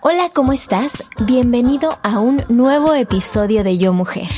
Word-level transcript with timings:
Hola, 0.00 0.30
¿cómo 0.34 0.52
estás? 0.52 1.04
Bienvenido 1.20 1.98
a 2.02 2.18
un 2.18 2.44
nuevo 2.48 2.94
episodio 2.94 3.64
de 3.64 3.76
Yo 3.76 3.92
Mujer. 3.92 4.28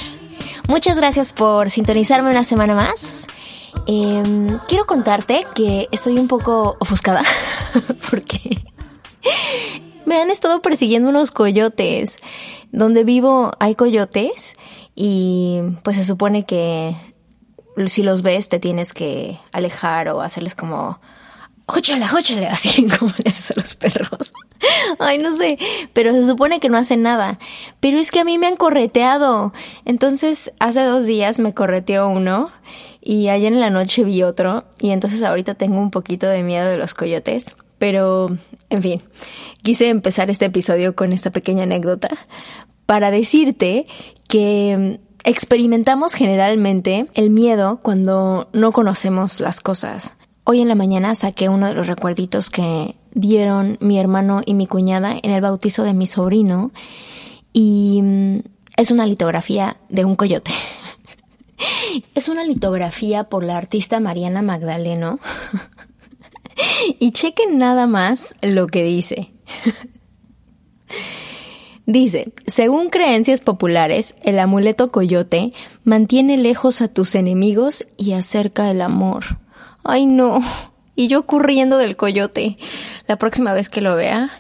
Muchas 0.67 0.99
gracias 0.99 1.33
por 1.33 1.71
sintonizarme 1.71 2.31
una 2.31 2.43
semana 2.43 2.75
más. 2.75 3.29
Em, 3.87 4.59
quiero 4.67 4.87
contarte 4.87 5.45
que 5.55 5.89
estoy 5.93 6.19
un 6.19 6.27
poco 6.29 6.77
ofuscada 6.81 7.23
porque 8.11 8.64
me 10.07 10.21
han 10.21 10.31
estado 10.31 10.63
persiguiendo 10.63 11.09
unos 11.09 11.31
coyotes. 11.31 12.19
Donde 12.73 13.05
vivo 13.05 13.53
hay 13.61 13.75
coyotes 13.77 14.57
y 14.97 15.61
pues 15.83 15.97
se 15.97 16.05
supone 16.05 16.45
que 16.45 16.97
si 17.87 18.03
los 18.03 18.23
ves 18.23 18.49
te 18.49 18.59
tienes 18.59 18.93
que 18.93 19.39
alejar 19.53 20.09
o 20.09 20.21
hacerles 20.21 20.55
como 20.55 20.99
¡Jóchale, 21.67 22.07
jóchale! 22.07 22.47
Así 22.51 22.87
como 22.87 23.13
le 23.17 23.31
haces 23.31 23.53
a 23.53 23.61
los 23.61 23.75
perros. 23.75 24.33
Ay, 24.99 25.19
no 25.19 25.35
sé, 25.35 25.59
pero 25.93 26.13
se 26.13 26.27
supone 26.27 26.61
que 26.61 26.69
no 26.69 26.77
hacen 26.77 27.03
nada. 27.03 27.39
Pero 27.81 27.99
es 27.99 28.11
que 28.11 28.21
a 28.21 28.25
mí 28.25 28.39
me 28.39 28.47
han 28.47 28.57
correteado. 28.57 29.53
Entonces, 29.85 30.53
hace 30.59 30.85
dos 30.85 31.07
días 31.07 31.39
me 31.39 31.55
correteó 31.55 32.09
uno 32.09 32.51
y 33.01 33.29
ayer 33.29 33.53
en 33.53 33.61
la 33.61 33.71
noche 33.71 34.05
vi 34.05 34.23
otro 34.23 34.65
y 34.79 34.91
entonces 34.91 35.23
ahorita 35.23 35.55
tengo 35.55 35.79
un 35.79 35.91
poquito 35.91 36.27
de 36.27 36.43
miedo 36.43 36.69
de 36.69 36.77
los 36.77 36.95
coyotes. 36.95 37.57
Pero, 37.85 38.31
en 38.71 38.83
fin, 38.83 39.03
quise 39.63 39.91
empezar 39.91 40.31
este 40.31 40.47
episodio 40.47 40.97
con 40.97 41.13
esta 41.13 41.31
pequeña 41.31 41.65
anécdota 41.65 42.09
para 42.87 43.11
decirte 43.11 43.85
que 44.27 45.01
experimentamos 45.23 46.15
generalmente 46.15 47.09
el 47.13 47.29
miedo 47.29 47.81
cuando 47.83 48.49
no 48.55 48.73
conocemos 48.73 49.39
las 49.41 49.61
cosas. 49.61 50.15
Hoy 50.45 50.63
en 50.63 50.69
la 50.69 50.75
mañana 50.75 51.15
saqué 51.15 51.51
uno 51.51 51.67
de 51.67 51.75
los 51.75 51.87
recuerditos 51.87 52.49
que 52.49 52.97
dieron 53.13 53.77
mi 53.83 54.01
hermano 54.01 54.41
y 54.47 54.55
mi 54.55 54.67
cuñada 54.67 55.17
en 55.23 55.31
el 55.31 55.43
bautizo 55.43 55.83
de 55.83 55.93
mi 55.93 56.07
sobrino 56.07 56.71
y 57.53 58.01
mm, 58.03 58.39
es 58.79 58.93
una 58.93 59.05
litografía 59.05 59.77
de 59.91 60.07
un 60.07 60.17
coyote. 60.17 60.53
es 62.15 62.31
una 62.31 62.45
litografía 62.45 63.25
por 63.25 63.45
la 63.45 63.59
artista 63.59 64.01
Mariana 64.01 64.41
Magdaleno. 64.41 65.19
y 66.99 67.13
chequen 67.13 67.59
nada 67.59 67.87
más 67.87 68.35
lo 68.43 68.67
que 68.67 68.83
dice. 68.83 69.33
Dice, 71.87 72.33
según 72.47 72.89
creencias 72.89 73.43
populares, 73.43 74.15
el 74.23 74.39
amuleto 74.39 74.91
coyote 74.91 75.53
mantiene 75.85 76.39
lejos 76.39 76.81
a 76.81 76.89
tus 76.89 77.15
enemigos 77.15 77.87
y 77.99 78.13
acerca 78.13 78.71
el 78.71 78.81
amor. 78.81 79.39
Ay, 79.83 80.07
no. 80.07 80.41
Y 80.97 81.09
yo 81.09 81.27
corriendo 81.27 81.77
del 81.77 81.97
coyote. 81.97 82.57
La 83.07 83.17
próxima 83.17 83.53
vez 83.53 83.69
que 83.69 83.83
lo 83.83 83.97
vea, 83.97 84.31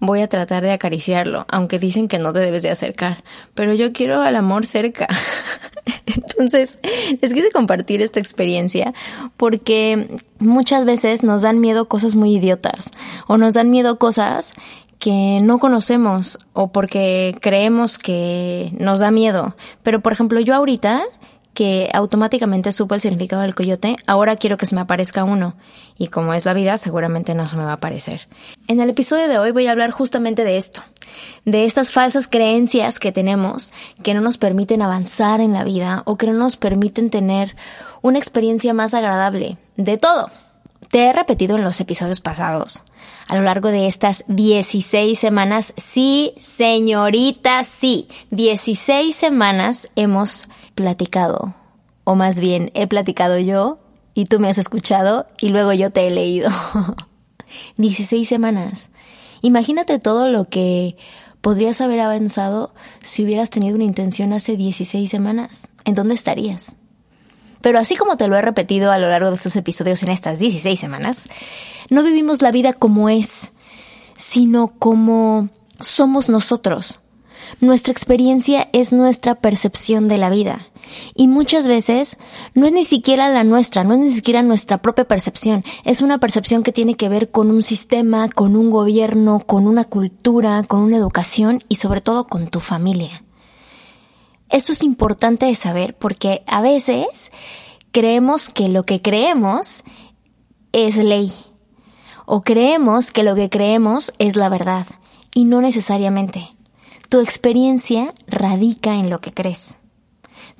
voy 0.00 0.20
a 0.20 0.28
tratar 0.28 0.62
de 0.62 0.72
acariciarlo, 0.72 1.46
aunque 1.48 1.78
dicen 1.78 2.08
que 2.08 2.18
no 2.18 2.32
te 2.32 2.40
debes 2.40 2.62
de 2.62 2.70
acercar. 2.70 3.22
Pero 3.54 3.74
yo 3.74 3.92
quiero 3.92 4.22
al 4.22 4.36
amor 4.36 4.66
cerca. 4.66 5.08
Entonces, 6.06 6.78
les 7.20 7.34
quise 7.34 7.50
compartir 7.50 8.02
esta 8.02 8.20
experiencia 8.20 8.92
porque 9.36 10.20
muchas 10.38 10.84
veces 10.84 11.22
nos 11.22 11.42
dan 11.42 11.60
miedo 11.60 11.88
cosas 11.88 12.14
muy 12.14 12.36
idiotas 12.36 12.92
o 13.26 13.36
nos 13.36 13.54
dan 13.54 13.70
miedo 13.70 13.98
cosas 13.98 14.54
que 14.98 15.40
no 15.42 15.58
conocemos 15.58 16.38
o 16.52 16.68
porque 16.68 17.36
creemos 17.40 17.98
que 17.98 18.72
nos 18.78 19.00
da 19.00 19.10
miedo. 19.10 19.56
Pero, 19.82 20.00
por 20.00 20.12
ejemplo, 20.12 20.40
yo 20.40 20.54
ahorita 20.54 21.02
que 21.58 21.90
automáticamente 21.92 22.70
supo 22.70 22.94
el 22.94 23.00
significado 23.00 23.42
del 23.42 23.56
coyote, 23.56 23.96
ahora 24.06 24.36
quiero 24.36 24.56
que 24.56 24.64
se 24.64 24.76
me 24.76 24.80
aparezca 24.80 25.24
uno. 25.24 25.56
Y 25.98 26.06
como 26.06 26.32
es 26.32 26.44
la 26.44 26.54
vida, 26.54 26.78
seguramente 26.78 27.34
no 27.34 27.48
se 27.48 27.56
me 27.56 27.64
va 27.64 27.72
a 27.72 27.74
aparecer. 27.74 28.28
En 28.68 28.78
el 28.78 28.90
episodio 28.90 29.26
de 29.26 29.40
hoy 29.40 29.50
voy 29.50 29.66
a 29.66 29.72
hablar 29.72 29.90
justamente 29.90 30.44
de 30.44 30.56
esto, 30.56 30.84
de 31.44 31.64
estas 31.64 31.90
falsas 31.90 32.28
creencias 32.28 33.00
que 33.00 33.10
tenemos 33.10 33.72
que 34.04 34.14
no 34.14 34.20
nos 34.20 34.38
permiten 34.38 34.82
avanzar 34.82 35.40
en 35.40 35.52
la 35.52 35.64
vida 35.64 36.04
o 36.04 36.14
que 36.14 36.28
no 36.28 36.34
nos 36.34 36.56
permiten 36.56 37.10
tener 37.10 37.56
una 38.02 38.20
experiencia 38.20 38.72
más 38.72 38.94
agradable. 38.94 39.58
De 39.76 39.96
todo. 39.96 40.30
Te 40.90 41.06
he 41.06 41.12
repetido 41.12 41.56
en 41.56 41.64
los 41.64 41.80
episodios 41.80 42.20
pasados, 42.20 42.84
a 43.26 43.36
lo 43.36 43.42
largo 43.42 43.68
de 43.68 43.88
estas 43.88 44.24
16 44.28 45.18
semanas, 45.18 45.74
sí, 45.76 46.34
señorita, 46.38 47.64
sí, 47.64 48.08
16 48.30 49.14
semanas 49.14 49.88
hemos 49.96 50.48
platicado, 50.78 51.54
o 52.04 52.14
más 52.14 52.38
bien 52.38 52.70
he 52.74 52.86
platicado 52.86 53.36
yo 53.40 53.80
y 54.14 54.26
tú 54.26 54.38
me 54.38 54.48
has 54.48 54.58
escuchado 54.58 55.26
y 55.40 55.48
luego 55.48 55.72
yo 55.72 55.90
te 55.90 56.06
he 56.06 56.10
leído. 56.12 56.50
16 57.78 58.28
semanas. 58.28 58.90
Imagínate 59.42 59.98
todo 59.98 60.30
lo 60.30 60.48
que 60.48 60.96
podrías 61.40 61.80
haber 61.80 61.98
avanzado 61.98 62.72
si 63.02 63.24
hubieras 63.24 63.50
tenido 63.50 63.74
una 63.74 63.82
intención 63.82 64.32
hace 64.32 64.56
16 64.56 65.10
semanas. 65.10 65.68
¿En 65.84 65.96
dónde 65.96 66.14
estarías? 66.14 66.76
Pero 67.60 67.80
así 67.80 67.96
como 67.96 68.16
te 68.16 68.28
lo 68.28 68.36
he 68.36 68.42
repetido 68.42 68.92
a 68.92 68.98
lo 68.98 69.08
largo 69.08 69.30
de 69.30 69.34
estos 69.34 69.56
episodios 69.56 70.04
en 70.04 70.10
estas 70.10 70.38
16 70.38 70.78
semanas, 70.78 71.28
no 71.90 72.04
vivimos 72.04 72.40
la 72.40 72.52
vida 72.52 72.72
como 72.72 73.08
es, 73.08 73.50
sino 74.14 74.68
como 74.78 75.48
somos 75.80 76.28
nosotros. 76.28 77.00
Nuestra 77.60 77.92
experiencia 77.92 78.68
es 78.72 78.92
nuestra 78.92 79.36
percepción 79.36 80.08
de 80.08 80.18
la 80.18 80.30
vida. 80.30 80.60
Y 81.14 81.28
muchas 81.28 81.66
veces 81.66 82.18
no 82.54 82.66
es 82.66 82.72
ni 82.72 82.84
siquiera 82.84 83.28
la 83.28 83.44
nuestra, 83.44 83.84
no 83.84 83.94
es 83.94 84.00
ni 84.00 84.10
siquiera 84.10 84.42
nuestra 84.42 84.80
propia 84.80 85.06
percepción, 85.06 85.64
es 85.84 86.00
una 86.00 86.18
percepción 86.18 86.62
que 86.62 86.72
tiene 86.72 86.94
que 86.94 87.08
ver 87.08 87.30
con 87.30 87.50
un 87.50 87.62
sistema, 87.62 88.28
con 88.28 88.56
un 88.56 88.70
gobierno, 88.70 89.40
con 89.40 89.66
una 89.66 89.84
cultura, 89.84 90.62
con 90.62 90.80
una 90.80 90.96
educación 90.96 91.62
y 91.68 91.76
sobre 91.76 92.00
todo 92.00 92.26
con 92.26 92.48
tu 92.48 92.60
familia. 92.60 93.22
Esto 94.50 94.72
es 94.72 94.82
importante 94.82 95.46
de 95.46 95.54
saber 95.54 95.96
porque 95.96 96.42
a 96.46 96.62
veces 96.62 97.30
creemos 97.90 98.48
que 98.48 98.68
lo 98.68 98.84
que 98.84 99.02
creemos 99.02 99.84
es 100.72 100.96
ley 100.96 101.30
o 102.24 102.42
creemos 102.42 103.10
que 103.10 103.22
lo 103.22 103.34
que 103.34 103.50
creemos 103.50 104.12
es 104.18 104.36
la 104.36 104.48
verdad 104.48 104.86
y 105.34 105.44
no 105.44 105.60
necesariamente. 105.60 106.57
Tu 107.08 107.20
experiencia 107.20 108.12
radica 108.26 108.94
en 108.94 109.10
lo 109.10 109.20
que 109.20 109.32
crees. 109.32 109.76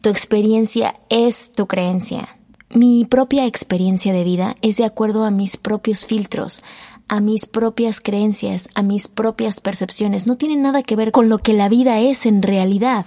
Tu 0.03 0.09
experiencia 0.09 0.99
es 1.09 1.53
tu 1.53 1.67
creencia. 1.67 2.37
Mi 2.71 3.05
propia 3.05 3.47
experiencia 3.47 4.13
de 4.13 4.25
vida 4.25 4.57
es 4.63 4.77
de 4.77 4.85
acuerdo 4.85 5.25
a 5.25 5.31
mis 5.31 5.57
propios 5.57 6.07
filtros, 6.07 6.63
a 7.09 7.21
mis 7.21 7.47
propias 7.47 8.01
creencias, 8.01 8.69
a 8.75 8.83
mis 8.83 9.09
propias 9.09 9.61
percepciones. 9.61 10.27
No 10.27 10.37
tiene 10.37 10.57
nada 10.57 10.83
que 10.83 10.97
ver 10.97 11.13
con 11.13 11.29
lo 11.29 11.39
que 11.39 11.53
la 11.53 11.69
vida 11.69 12.01
es 12.01 12.27
en 12.27 12.43
realidad 12.43 13.07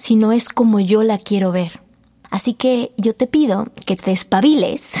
sino 0.00 0.32
es 0.32 0.48
como 0.48 0.80
yo 0.80 1.02
la 1.02 1.18
quiero 1.18 1.52
ver. 1.52 1.82
Así 2.30 2.54
que 2.54 2.92
yo 2.96 3.14
te 3.14 3.26
pido 3.26 3.66
que 3.84 3.96
te 3.96 4.12
despabiles 4.12 4.94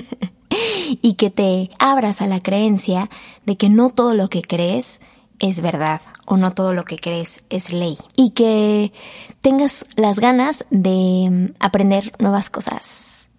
y 1.02 1.14
que 1.14 1.28
te 1.28 1.70
abras 1.78 2.22
a 2.22 2.26
la 2.26 2.40
creencia 2.40 3.10
de 3.44 3.56
que 3.56 3.68
no 3.68 3.90
todo 3.90 4.14
lo 4.14 4.28
que 4.28 4.40
crees 4.40 5.00
es 5.38 5.60
verdad 5.60 6.00
o 6.26 6.36
no 6.36 6.50
todo 6.50 6.74
lo 6.74 6.84
que 6.84 6.98
crees 6.98 7.44
es 7.50 7.72
ley 7.72 7.96
y 8.16 8.30
que 8.30 8.92
tengas 9.40 9.86
las 9.96 10.20
ganas 10.20 10.66
de 10.70 11.52
aprender 11.60 12.12
nuevas 12.18 12.50
cosas. 12.50 13.30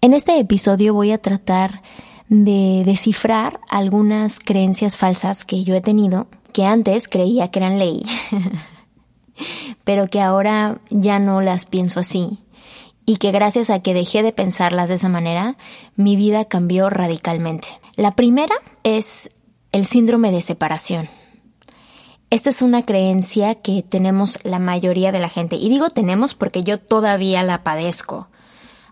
En 0.00 0.14
este 0.14 0.38
episodio 0.38 0.94
voy 0.94 1.12
a 1.12 1.18
tratar 1.18 1.82
de 2.28 2.82
descifrar 2.84 3.60
algunas 3.68 4.38
creencias 4.38 4.96
falsas 4.96 5.44
que 5.44 5.64
yo 5.64 5.74
he 5.74 5.80
tenido, 5.80 6.28
que 6.52 6.64
antes 6.64 7.08
creía 7.08 7.50
que 7.50 7.58
eran 7.58 7.78
ley, 7.78 8.04
pero 9.84 10.06
que 10.06 10.20
ahora 10.20 10.80
ya 10.90 11.18
no 11.18 11.40
las 11.40 11.66
pienso 11.66 12.00
así. 12.00 12.38
Y 13.06 13.16
que 13.16 13.32
gracias 13.32 13.70
a 13.70 13.80
que 13.80 13.94
dejé 13.94 14.22
de 14.22 14.32
pensarlas 14.32 14.90
de 14.90 14.96
esa 14.96 15.08
manera, 15.08 15.56
mi 15.96 16.14
vida 16.14 16.44
cambió 16.44 16.90
radicalmente. 16.90 17.68
La 17.96 18.14
primera 18.14 18.54
es 18.84 19.30
el 19.72 19.86
síndrome 19.86 20.30
de 20.30 20.42
separación. 20.42 21.08
Esta 22.30 22.50
es 22.50 22.60
una 22.60 22.84
creencia 22.84 23.54
que 23.54 23.82
tenemos 23.82 24.38
la 24.42 24.58
mayoría 24.58 25.12
de 25.12 25.20
la 25.20 25.30
gente. 25.30 25.56
Y 25.56 25.70
digo 25.70 25.88
tenemos 25.88 26.34
porque 26.34 26.62
yo 26.62 26.78
todavía 26.78 27.42
la 27.42 27.64
padezco. 27.64 28.28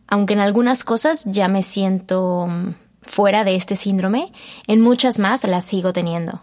Aunque 0.08 0.32
en 0.32 0.40
algunas 0.40 0.84
cosas 0.84 1.24
ya 1.26 1.46
me 1.46 1.62
siento 1.62 2.46
mm, 2.48 2.74
fuera 3.02 3.44
de 3.44 3.56
este 3.56 3.76
síndrome, 3.76 4.32
en 4.68 4.80
muchas 4.80 5.18
más 5.18 5.44
la 5.44 5.60
sigo 5.60 5.92
teniendo. 5.92 6.40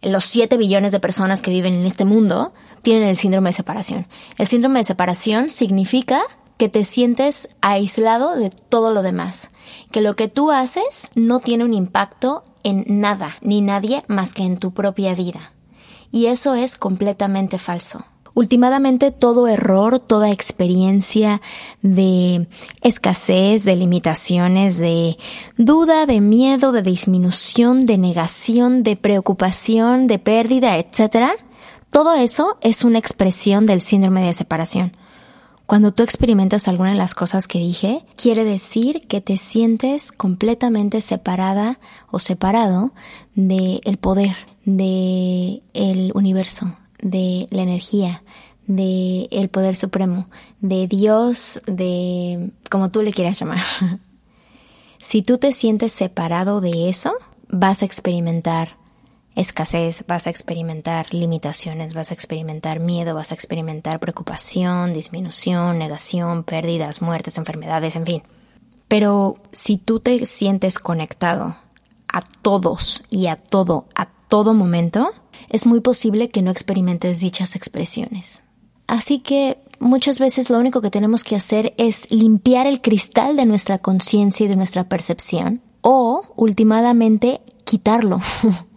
Los 0.00 0.24
7 0.24 0.56
billones 0.56 0.92
de 0.92 1.00
personas 1.00 1.42
que 1.42 1.50
viven 1.50 1.74
en 1.74 1.86
este 1.86 2.06
mundo 2.06 2.54
tienen 2.82 3.08
el 3.08 3.16
síndrome 3.16 3.50
de 3.50 3.54
separación. 3.54 4.06
El 4.38 4.46
síndrome 4.46 4.80
de 4.80 4.84
separación 4.84 5.50
significa 5.50 6.22
que 6.56 6.70
te 6.70 6.84
sientes 6.84 7.50
aislado 7.60 8.36
de 8.36 8.48
todo 8.48 8.92
lo 8.92 9.02
demás, 9.02 9.50
que 9.90 10.00
lo 10.00 10.16
que 10.16 10.28
tú 10.28 10.50
haces 10.50 11.10
no 11.14 11.40
tiene 11.40 11.64
un 11.64 11.74
impacto 11.74 12.44
en 12.62 12.84
nada 13.00 13.36
ni 13.42 13.60
nadie 13.60 14.04
más 14.08 14.32
que 14.32 14.44
en 14.44 14.58
tu 14.58 14.72
propia 14.72 15.14
vida. 15.14 15.53
Y 16.14 16.26
eso 16.26 16.54
es 16.54 16.78
completamente 16.78 17.58
falso. 17.58 18.04
Últimamente 18.34 19.10
todo 19.10 19.48
error, 19.48 19.98
toda 19.98 20.30
experiencia 20.30 21.42
de 21.82 22.46
escasez, 22.82 23.64
de 23.64 23.74
limitaciones, 23.74 24.78
de 24.78 25.16
duda, 25.58 26.06
de 26.06 26.20
miedo, 26.20 26.70
de 26.70 26.82
disminución, 26.82 27.84
de 27.84 27.98
negación, 27.98 28.84
de 28.84 28.94
preocupación, 28.94 30.06
de 30.06 30.20
pérdida, 30.20 30.78
etc., 30.78 31.32
todo 31.90 32.14
eso 32.14 32.58
es 32.60 32.84
una 32.84 33.00
expresión 33.00 33.66
del 33.66 33.80
síndrome 33.80 34.22
de 34.24 34.34
separación. 34.34 34.92
Cuando 35.66 35.92
tú 35.92 36.02
experimentas 36.02 36.68
alguna 36.68 36.90
de 36.90 36.98
las 36.98 37.14
cosas 37.14 37.48
que 37.48 37.58
dije, 37.58 38.04
quiere 38.16 38.44
decir 38.44 39.00
que 39.08 39.22
te 39.22 39.38
sientes 39.38 40.12
completamente 40.12 41.00
separada 41.00 41.78
o 42.10 42.18
separado 42.18 42.92
del 43.34 43.80
el 43.84 43.96
poder, 43.96 44.36
de 44.66 45.62
el 45.72 46.12
universo, 46.14 46.76
de 47.00 47.46
la 47.50 47.62
energía, 47.62 48.22
de 48.66 49.26
el 49.30 49.48
poder 49.48 49.74
supremo, 49.74 50.28
de 50.60 50.86
Dios, 50.86 51.62
de 51.66 52.50
como 52.70 52.90
tú 52.90 53.00
le 53.00 53.12
quieras 53.12 53.40
llamar. 53.40 53.60
si 54.98 55.22
tú 55.22 55.38
te 55.38 55.52
sientes 55.52 55.92
separado 55.92 56.60
de 56.60 56.90
eso, 56.90 57.14
vas 57.48 57.80
a 57.80 57.86
experimentar 57.86 58.76
escasez, 59.34 60.04
vas 60.06 60.26
a 60.26 60.30
experimentar 60.30 61.12
limitaciones, 61.12 61.94
vas 61.94 62.10
a 62.10 62.14
experimentar 62.14 62.80
miedo, 62.80 63.14
vas 63.14 63.32
a 63.32 63.34
experimentar 63.34 63.98
preocupación, 63.98 64.92
disminución, 64.92 65.78
negación, 65.78 66.44
pérdidas, 66.44 67.02
muertes, 67.02 67.38
enfermedades, 67.38 67.96
en 67.96 68.06
fin. 68.06 68.22
Pero 68.88 69.36
si 69.52 69.76
tú 69.76 70.00
te 70.00 70.24
sientes 70.26 70.78
conectado 70.78 71.56
a 72.08 72.22
todos 72.42 73.02
y 73.10 73.26
a 73.26 73.36
todo, 73.36 73.86
a 73.96 74.06
todo 74.28 74.54
momento, 74.54 75.10
es 75.48 75.66
muy 75.66 75.80
posible 75.80 76.28
que 76.28 76.42
no 76.42 76.50
experimentes 76.50 77.20
dichas 77.20 77.56
expresiones. 77.56 78.44
Así 78.86 79.18
que 79.18 79.58
muchas 79.80 80.18
veces 80.18 80.50
lo 80.50 80.58
único 80.58 80.80
que 80.80 80.90
tenemos 80.90 81.24
que 81.24 81.36
hacer 81.36 81.74
es 81.78 82.10
limpiar 82.10 82.66
el 82.66 82.80
cristal 82.80 83.36
de 83.36 83.46
nuestra 83.46 83.78
conciencia 83.78 84.44
y 84.44 84.48
de 84.48 84.56
nuestra 84.56 84.88
percepción 84.88 85.62
o, 85.80 86.22
últimamente, 86.36 87.40
quitarlo 87.64 88.20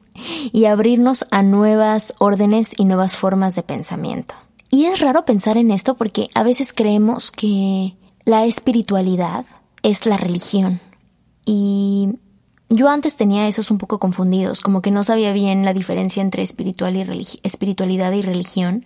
y 0.51 0.65
abrirnos 0.65 1.25
a 1.31 1.43
nuevas 1.43 2.13
órdenes 2.19 2.73
y 2.77 2.85
nuevas 2.85 3.15
formas 3.15 3.55
de 3.55 3.63
pensamiento. 3.63 4.35
Y 4.69 4.85
es 4.85 4.99
raro 4.99 5.25
pensar 5.25 5.57
en 5.57 5.71
esto 5.71 5.95
porque 5.95 6.29
a 6.33 6.43
veces 6.43 6.73
creemos 6.73 7.31
que 7.31 7.95
la 8.25 8.45
espiritualidad 8.45 9.45
es 9.83 10.05
la 10.05 10.17
religión. 10.17 10.81
Y 11.45 12.19
yo 12.69 12.89
antes 12.89 13.15
tenía 13.15 13.47
esos 13.47 13.71
un 13.71 13.77
poco 13.77 13.99
confundidos, 13.99 14.59
como 14.59 14.81
que 14.81 14.91
no 14.91 15.03
sabía 15.05 15.31
bien 15.31 15.63
la 15.63 15.73
diferencia 15.73 16.21
entre 16.21 16.43
espiritual 16.43 16.97
y 16.97 17.39
espiritualidad 17.43 18.11
y 18.11 18.21
religión. 18.21 18.85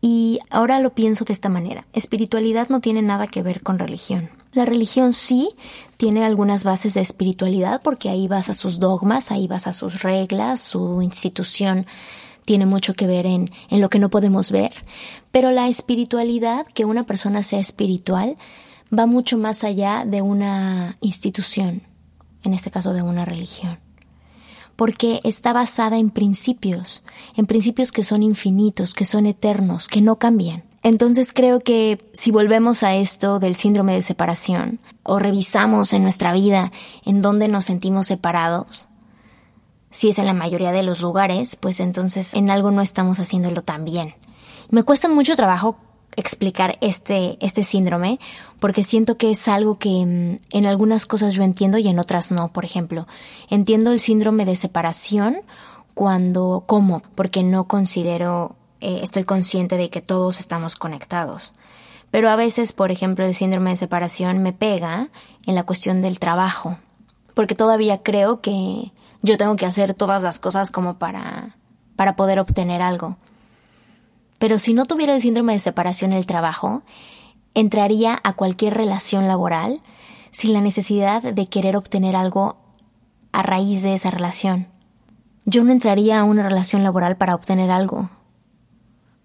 Y 0.00 0.40
ahora 0.50 0.80
lo 0.80 0.94
pienso 0.94 1.24
de 1.24 1.34
esta 1.34 1.50
manera. 1.50 1.86
Espiritualidad 1.92 2.68
no 2.70 2.80
tiene 2.80 3.02
nada 3.02 3.26
que 3.26 3.42
ver 3.42 3.62
con 3.62 3.78
religión. 3.78 4.30
La 4.52 4.66
religión 4.66 5.14
sí 5.14 5.50
tiene 5.96 6.24
algunas 6.24 6.62
bases 6.62 6.94
de 6.94 7.00
espiritualidad 7.00 7.80
porque 7.82 8.10
ahí 8.10 8.28
vas 8.28 8.50
a 8.50 8.54
sus 8.54 8.78
dogmas, 8.78 9.30
ahí 9.30 9.46
vas 9.46 9.66
a 9.66 9.72
sus 9.72 10.02
reglas, 10.02 10.60
su 10.60 11.00
institución 11.00 11.86
tiene 12.44 12.66
mucho 12.66 12.92
que 12.94 13.06
ver 13.06 13.24
en, 13.24 13.50
en 13.70 13.80
lo 13.80 13.88
que 13.88 13.98
no 13.98 14.10
podemos 14.10 14.50
ver, 14.50 14.72
pero 15.30 15.52
la 15.52 15.68
espiritualidad, 15.68 16.66
que 16.66 16.84
una 16.84 17.04
persona 17.04 17.42
sea 17.42 17.60
espiritual, 17.60 18.36
va 18.96 19.06
mucho 19.06 19.38
más 19.38 19.64
allá 19.64 20.04
de 20.04 20.20
una 20.20 20.96
institución, 21.00 21.82
en 22.42 22.52
este 22.52 22.70
caso 22.70 22.92
de 22.92 23.02
una 23.02 23.24
religión 23.24 23.78
porque 24.76 25.20
está 25.22 25.52
basada 25.52 25.98
en 25.98 26.10
principios, 26.10 27.04
en 27.36 27.46
principios 27.46 27.92
que 27.92 28.02
son 28.02 28.22
infinitos, 28.22 28.94
que 28.94 29.04
son 29.04 29.26
eternos, 29.26 29.86
que 29.86 30.00
no 30.00 30.18
cambian. 30.18 30.64
Entonces 30.82 31.32
creo 31.32 31.60
que 31.60 31.98
si 32.12 32.30
volvemos 32.32 32.82
a 32.82 32.94
esto 32.96 33.38
del 33.38 33.54
síndrome 33.54 33.94
de 33.94 34.02
separación 34.02 34.80
o 35.04 35.18
revisamos 35.18 35.92
en 35.92 36.02
nuestra 36.02 36.32
vida 36.32 36.72
en 37.04 37.22
dónde 37.22 37.48
nos 37.48 37.66
sentimos 37.66 38.08
separados, 38.08 38.88
si 39.90 40.08
es 40.08 40.18
en 40.18 40.26
la 40.26 40.34
mayoría 40.34 40.72
de 40.72 40.82
los 40.82 41.00
lugares, 41.00 41.54
pues 41.54 41.78
entonces 41.78 42.34
en 42.34 42.50
algo 42.50 42.70
no 42.70 42.82
estamos 42.82 43.20
haciéndolo 43.20 43.62
tan 43.62 43.84
bien. 43.84 44.14
Me 44.70 44.82
cuesta 44.82 45.08
mucho 45.08 45.36
trabajo 45.36 45.76
explicar 46.16 46.78
este, 46.80 47.38
este 47.40 47.62
síndrome 47.62 48.18
porque 48.58 48.82
siento 48.82 49.16
que 49.16 49.30
es 49.30 49.48
algo 49.48 49.78
que 49.78 49.88
mm, 49.88 50.38
en 50.50 50.66
algunas 50.66 51.06
cosas 51.06 51.34
yo 51.34 51.42
entiendo 51.42 51.78
y 51.78 51.88
en 51.88 51.98
otras 51.98 52.32
no. 52.32 52.48
Por 52.52 52.64
ejemplo, 52.64 53.06
entiendo 53.50 53.92
el 53.92 54.00
síndrome 54.00 54.44
de 54.44 54.56
separación 54.56 55.42
cuando 55.94 56.64
como, 56.66 57.02
porque 57.14 57.42
no 57.42 57.64
considero 57.64 58.56
eh, 58.82 59.00
estoy 59.02 59.24
consciente 59.24 59.76
de 59.76 59.90
que 59.90 60.02
todos 60.02 60.40
estamos 60.40 60.76
conectados. 60.76 61.54
Pero 62.10 62.28
a 62.28 62.36
veces, 62.36 62.72
por 62.72 62.90
ejemplo, 62.90 63.24
el 63.24 63.34
síndrome 63.34 63.70
de 63.70 63.76
separación 63.76 64.42
me 64.42 64.52
pega 64.52 65.08
en 65.46 65.54
la 65.54 65.62
cuestión 65.62 66.02
del 66.02 66.18
trabajo, 66.18 66.78
porque 67.34 67.54
todavía 67.54 68.02
creo 68.02 68.40
que 68.40 68.92
yo 69.22 69.38
tengo 69.38 69.56
que 69.56 69.66
hacer 69.66 69.94
todas 69.94 70.22
las 70.22 70.38
cosas 70.38 70.70
como 70.70 70.98
para, 70.98 71.56
para 71.96 72.16
poder 72.16 72.40
obtener 72.40 72.82
algo. 72.82 73.16
Pero 74.38 74.58
si 74.58 74.74
no 74.74 74.84
tuviera 74.84 75.14
el 75.14 75.22
síndrome 75.22 75.52
de 75.52 75.60
separación 75.60 76.12
en 76.12 76.18
el 76.18 76.26
trabajo, 76.26 76.82
entraría 77.54 78.20
a 78.24 78.32
cualquier 78.32 78.74
relación 78.74 79.28
laboral 79.28 79.80
sin 80.32 80.52
la 80.52 80.60
necesidad 80.60 81.22
de 81.22 81.46
querer 81.46 81.76
obtener 81.76 82.16
algo 82.16 82.56
a 83.30 83.42
raíz 83.42 83.82
de 83.82 83.94
esa 83.94 84.10
relación. 84.10 84.66
Yo 85.44 85.64
no 85.64 85.72
entraría 85.72 86.20
a 86.20 86.24
una 86.24 86.48
relación 86.48 86.82
laboral 86.82 87.16
para 87.16 87.34
obtener 87.34 87.70
algo, 87.70 88.10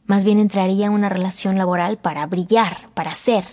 más 0.08 0.24
bien 0.24 0.40
entraría 0.40 0.88
a 0.88 0.92
una 0.92 1.10
relación 1.10 1.58
laboral 1.58 1.98
para 1.98 2.26
brillar, 2.26 2.90
para 2.94 3.14
ser, 3.14 3.44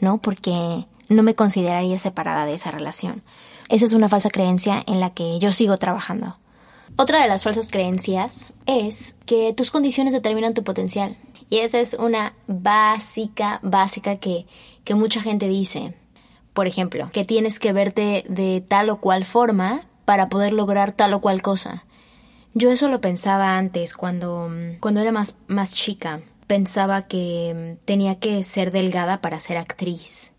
¿no? 0.00 0.18
Porque 0.18 0.86
no 1.08 1.22
me 1.22 1.34
consideraría 1.34 1.98
separada 1.98 2.46
de 2.46 2.54
esa 2.54 2.70
relación. 2.70 3.22
Esa 3.68 3.84
es 3.84 3.92
una 3.92 4.08
falsa 4.08 4.30
creencia 4.30 4.82
en 4.86 5.00
la 5.00 5.10
que 5.10 5.38
yo 5.38 5.52
sigo 5.52 5.76
trabajando. 5.76 6.38
Otra 6.96 7.20
de 7.20 7.28
las 7.28 7.42
falsas 7.42 7.68
creencias 7.70 8.54
es 8.66 9.16
que 9.26 9.52
tus 9.52 9.70
condiciones 9.70 10.12
determinan 10.12 10.54
tu 10.54 10.62
potencial. 10.64 11.16
Y 11.50 11.58
esa 11.58 11.80
es 11.80 11.94
una 11.94 12.32
básica, 12.46 13.60
básica 13.62 14.16
que, 14.16 14.46
que 14.84 14.94
mucha 14.94 15.20
gente 15.20 15.48
dice. 15.48 15.94
Por 16.54 16.66
ejemplo, 16.66 17.10
que 17.12 17.24
tienes 17.24 17.58
que 17.58 17.72
verte 17.72 18.24
de 18.28 18.64
tal 18.66 18.88
o 18.90 19.00
cual 19.00 19.24
forma 19.24 19.86
para 20.04 20.28
poder 20.28 20.52
lograr 20.52 20.92
tal 20.92 21.12
o 21.12 21.20
cual 21.20 21.42
cosa. 21.42 21.84
Yo 22.58 22.72
eso 22.72 22.88
lo 22.88 23.02
pensaba 23.02 23.58
antes, 23.58 23.92
cuando, 23.92 24.50
cuando 24.80 25.02
era 25.02 25.12
más, 25.12 25.36
más 25.46 25.74
chica. 25.74 26.22
Pensaba 26.46 27.06
que 27.06 27.76
tenía 27.84 28.18
que 28.18 28.42
ser 28.44 28.72
delgada 28.72 29.20
para 29.20 29.38
ser 29.40 29.58
actriz. 29.58 30.32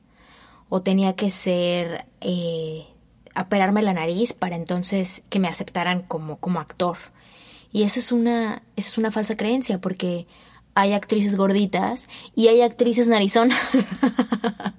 O 0.68 0.82
tenía 0.82 1.16
que 1.16 1.30
ser... 1.30 2.06
Eh, 2.22 2.88
operarme 3.40 3.84
la 3.84 3.94
nariz 3.94 4.34
para 4.34 4.56
entonces 4.56 5.22
que 5.30 5.38
me 5.38 5.48
aceptaran 5.48 6.02
como, 6.02 6.40
como 6.40 6.60
actor. 6.60 6.98
Y 7.72 7.84
esa 7.84 8.00
es 8.00 8.12
una, 8.12 8.64
esa 8.76 8.90
es 8.90 8.98
una 8.98 9.12
falsa 9.12 9.38
creencia, 9.38 9.80
porque 9.80 10.26
hay 10.74 10.94
actrices 10.94 11.36
gorditas 11.36 12.10
y 12.34 12.48
hay 12.48 12.64
actrices 12.64 13.10
narizonas. 13.10 13.62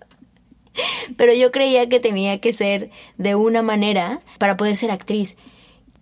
Pero 1.16 1.32
yo 1.34 1.52
creía 1.52 1.88
que 1.88 2.00
tenía 2.00 2.40
que 2.40 2.52
ser 2.52 2.90
de 3.16 3.36
una 3.36 3.62
manera 3.62 4.22
para 4.38 4.56
poder 4.56 4.76
ser 4.76 4.90
actriz 4.90 5.36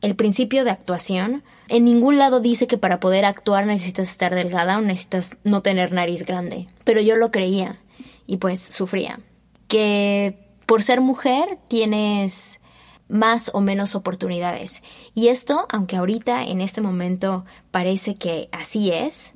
el 0.07 0.15
principio 0.15 0.65
de 0.65 0.71
actuación, 0.71 1.43
en 1.69 1.85
ningún 1.85 2.17
lado 2.17 2.39
dice 2.39 2.69
que 2.69 2.79
para 2.79 3.01
poder 3.01 3.25
actuar 3.25 3.67
necesitas 3.67 4.09
estar 4.09 4.37
delgada 4.37 4.79
o 4.79 4.81
necesitas 4.81 5.37
no 5.43 5.63
tener 5.63 5.91
nariz 5.91 6.25
grande. 6.25 6.69
Pero 6.85 7.01
yo 7.01 7.17
lo 7.17 7.33
creía 7.33 7.81
y 8.25 8.37
pues 8.37 8.61
sufría. 8.61 9.19
Que 9.67 10.39
por 10.65 10.85
ser 10.85 11.01
mujer 11.01 11.59
tienes 11.67 12.61
más 13.09 13.51
o 13.53 13.61
menos 13.61 13.97
oportunidades. 13.97 14.85
Y 15.13 15.27
esto, 15.27 15.67
aunque 15.71 15.97
ahorita 15.97 16.45
en 16.45 16.61
este 16.61 16.81
momento 16.81 17.45
parece 17.73 18.15
que 18.15 18.49
así 18.53 18.93
es, 18.93 19.35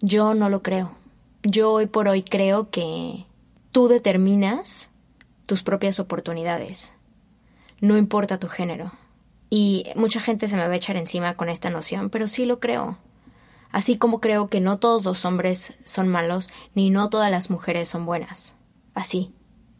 yo 0.00 0.34
no 0.34 0.48
lo 0.48 0.62
creo. 0.62 0.92
Yo 1.42 1.72
hoy 1.72 1.86
por 1.86 2.06
hoy 2.06 2.22
creo 2.22 2.70
que 2.70 3.26
tú 3.72 3.88
determinas 3.88 4.90
tus 5.46 5.64
propias 5.64 5.98
oportunidades. 5.98 6.92
No 7.80 7.98
importa 7.98 8.38
tu 8.38 8.46
género. 8.46 8.92
Y 9.50 9.86
mucha 9.96 10.20
gente 10.20 10.46
se 10.46 10.56
me 10.56 10.66
va 10.66 10.72
a 10.72 10.76
echar 10.76 10.96
encima 10.96 11.34
con 11.34 11.48
esta 11.48 11.70
noción, 11.70 12.08
pero 12.08 12.28
sí 12.28 12.46
lo 12.46 12.60
creo. 12.60 12.98
Así 13.72 13.98
como 13.98 14.20
creo 14.20 14.48
que 14.48 14.60
no 14.60 14.78
todos 14.78 15.04
los 15.04 15.24
hombres 15.24 15.74
son 15.84 16.08
malos, 16.08 16.48
ni 16.74 16.90
no 16.90 17.08
todas 17.10 17.30
las 17.30 17.50
mujeres 17.50 17.88
son 17.88 18.06
buenas. 18.06 18.54
Así, 18.94 19.34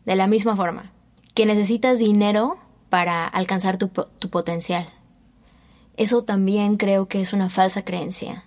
de 0.05 0.17
la 0.17 0.27
misma 0.27 0.57
forma. 0.57 0.93
Que 1.35 1.47
necesitas 1.47 1.99
dinero 1.99 2.59
para 2.89 3.27
alcanzar 3.27 3.79
tu, 3.79 3.91
potencial. 3.91 4.87
Eso 5.97 6.25
también 6.25 6.77
creo 6.77 7.09
que 7.09 7.21
es 7.21 7.33
una 7.33 7.49
falsa 7.49 7.85
creencia. 7.85 8.45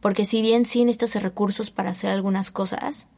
Porque 0.00 0.24
si 0.24 0.42
bien 0.42 0.66
sí 0.66 0.84
necesitas 0.84 1.22
recursos 1.22 1.70
para 1.70 1.90
hacer 1.90 2.10
algunas 2.10 2.50
cosas, 2.50 3.08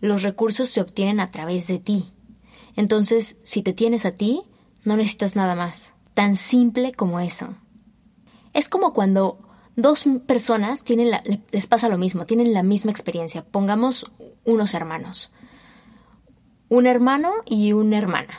los 0.00 0.22
recursos 0.22 0.68
se 0.68 0.80
obtienen 0.80 1.20
a 1.20 1.30
través 1.30 1.66
de 1.66 1.78
ti. 1.78 2.12
Entonces, 2.76 3.38
si 3.42 3.62
te 3.62 3.72
tienes 3.72 4.04
a 4.06 4.12
ti, 4.12 4.42
no 4.84 4.96
necesitas 4.96 5.34
nada 5.34 5.56
más. 5.56 5.92
Tan 6.18 6.36
simple 6.36 6.90
como 6.94 7.20
eso. 7.20 7.54
Es 8.52 8.68
como 8.68 8.92
cuando 8.92 9.38
dos 9.76 10.04
personas 10.26 10.82
tienen 10.82 11.12
les 11.52 11.66
pasa 11.68 11.88
lo 11.88 11.96
mismo, 11.96 12.26
tienen 12.26 12.52
la 12.52 12.64
misma 12.64 12.90
experiencia. 12.90 13.44
Pongamos 13.44 14.10
unos 14.44 14.74
hermanos. 14.74 15.30
Un 16.68 16.88
hermano 16.88 17.30
y 17.46 17.72
una 17.72 17.98
hermana. 17.98 18.34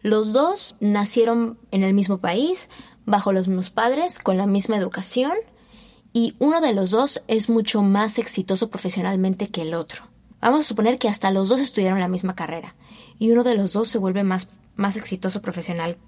Los 0.00 0.32
dos 0.32 0.76
nacieron 0.78 1.58
en 1.72 1.82
el 1.82 1.92
mismo 1.92 2.18
país, 2.18 2.70
bajo 3.04 3.32
los 3.32 3.48
mismos 3.48 3.70
padres, 3.70 4.20
con 4.20 4.36
la 4.36 4.46
misma 4.46 4.76
educación, 4.76 5.32
y 6.12 6.36
uno 6.38 6.60
de 6.60 6.72
los 6.72 6.90
dos 6.90 7.24
es 7.26 7.48
mucho 7.48 7.82
más 7.82 8.20
exitoso 8.20 8.70
profesionalmente 8.70 9.48
que 9.48 9.62
el 9.62 9.74
otro. 9.74 10.04
Vamos 10.40 10.60
a 10.60 10.68
suponer 10.68 10.98
que 10.98 11.08
hasta 11.08 11.32
los 11.32 11.48
dos 11.48 11.58
estudiaron 11.58 11.98
la 11.98 12.06
misma 12.06 12.36
carrera, 12.36 12.76
y 13.18 13.32
uno 13.32 13.42
de 13.42 13.56
los 13.56 13.72
dos 13.72 13.88
se 13.88 13.98
vuelve 13.98 14.22
más, 14.22 14.50
más 14.76 14.96
exitoso 14.96 15.42
profesional 15.42 15.98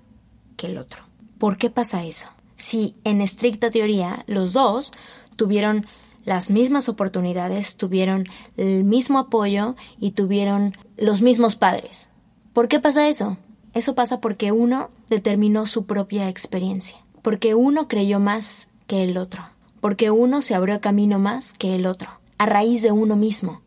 el 0.66 0.78
otro. 0.78 1.04
¿Por 1.38 1.56
qué 1.56 1.70
pasa 1.70 2.04
eso? 2.04 2.28
Si 2.56 2.94
en 3.04 3.20
estricta 3.20 3.70
teoría 3.70 4.24
los 4.26 4.52
dos 4.52 4.92
tuvieron 5.36 5.86
las 6.24 6.50
mismas 6.50 6.88
oportunidades, 6.88 7.76
tuvieron 7.76 8.26
el 8.56 8.84
mismo 8.84 9.18
apoyo 9.18 9.74
y 9.98 10.10
tuvieron 10.10 10.76
los 10.96 11.22
mismos 11.22 11.56
padres. 11.56 12.10
¿Por 12.52 12.68
qué 12.68 12.80
pasa 12.80 13.08
eso? 13.08 13.38
Eso 13.72 13.94
pasa 13.94 14.20
porque 14.20 14.52
uno 14.52 14.90
determinó 15.08 15.66
su 15.66 15.86
propia 15.86 16.28
experiencia, 16.28 16.96
porque 17.22 17.54
uno 17.54 17.88
creyó 17.88 18.20
más 18.20 18.68
que 18.86 19.04
el 19.04 19.16
otro, 19.16 19.42
porque 19.80 20.10
uno 20.10 20.42
se 20.42 20.54
abrió 20.54 20.80
camino 20.80 21.18
más 21.18 21.52
que 21.52 21.74
el 21.76 21.86
otro, 21.86 22.10
a 22.38 22.46
raíz 22.46 22.82
de 22.82 22.92
uno 22.92 23.16
mismo, 23.16 23.62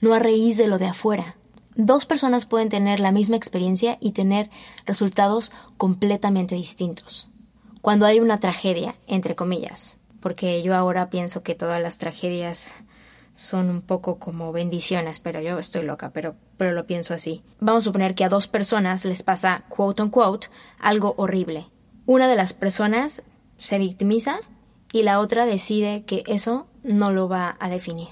no 0.00 0.12
a 0.14 0.18
raíz 0.18 0.56
de 0.56 0.66
lo 0.66 0.78
de 0.78 0.86
afuera. 0.86 1.36
Dos 1.76 2.06
personas 2.06 2.46
pueden 2.46 2.68
tener 2.68 3.00
la 3.00 3.12
misma 3.12 3.36
experiencia 3.36 3.96
y 4.00 4.12
tener 4.12 4.50
resultados 4.86 5.52
completamente 5.76 6.54
distintos. 6.54 7.28
Cuando 7.80 8.06
hay 8.06 8.20
una 8.20 8.40
tragedia, 8.40 8.96
entre 9.06 9.34
comillas, 9.34 9.98
porque 10.20 10.62
yo 10.62 10.74
ahora 10.74 11.10
pienso 11.10 11.42
que 11.42 11.54
todas 11.54 11.80
las 11.80 11.98
tragedias 11.98 12.82
son 13.34 13.70
un 13.70 13.80
poco 13.80 14.18
como 14.18 14.52
bendiciones, 14.52 15.20
pero 15.20 15.40
yo 15.40 15.58
estoy 15.58 15.82
loca, 15.84 16.10
pero, 16.12 16.34
pero 16.56 16.72
lo 16.72 16.86
pienso 16.86 17.14
así. 17.14 17.42
Vamos 17.58 17.84
a 17.84 17.86
suponer 17.86 18.14
que 18.14 18.24
a 18.24 18.28
dos 18.28 18.48
personas 18.48 19.04
les 19.04 19.22
pasa, 19.22 19.64
quote 19.68 20.02
unquote, 20.02 20.48
algo 20.78 21.14
horrible. 21.16 21.66
Una 22.04 22.28
de 22.28 22.36
las 22.36 22.52
personas 22.52 23.22
se 23.56 23.78
victimiza 23.78 24.40
y 24.92 25.04
la 25.04 25.20
otra 25.20 25.46
decide 25.46 26.04
que 26.04 26.22
eso 26.26 26.66
no 26.82 27.12
lo 27.12 27.28
va 27.28 27.56
a 27.60 27.68
definir. 27.68 28.08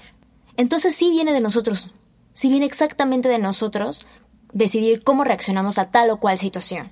Entonces 0.57 0.95
sí 0.95 1.11
viene 1.11 1.33
de 1.33 1.41
nosotros, 1.41 1.91
sí 2.33 2.49
viene 2.49 2.65
exactamente 2.65 3.29
de 3.29 3.39
nosotros 3.39 4.05
decidir 4.53 5.03
cómo 5.03 5.23
reaccionamos 5.23 5.77
a 5.77 5.91
tal 5.91 6.09
o 6.09 6.19
cual 6.19 6.37
situación. 6.37 6.91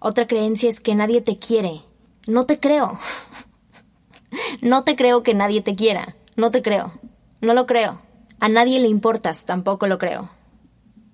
Otra 0.00 0.26
creencia 0.26 0.68
es 0.68 0.80
que 0.80 0.94
nadie 0.94 1.20
te 1.20 1.38
quiere. 1.38 1.82
No 2.26 2.46
te 2.46 2.58
creo. 2.58 2.98
No 4.62 4.84
te 4.84 4.94
creo 4.94 5.24
que 5.24 5.34
nadie 5.34 5.60
te 5.60 5.74
quiera. 5.74 6.14
No 6.36 6.52
te 6.52 6.62
creo. 6.62 6.92
No 7.40 7.52
lo 7.52 7.66
creo. 7.66 8.00
A 8.38 8.48
nadie 8.48 8.78
le 8.78 8.86
importas. 8.86 9.44
Tampoco 9.44 9.88
lo 9.88 9.98
creo. 9.98 10.30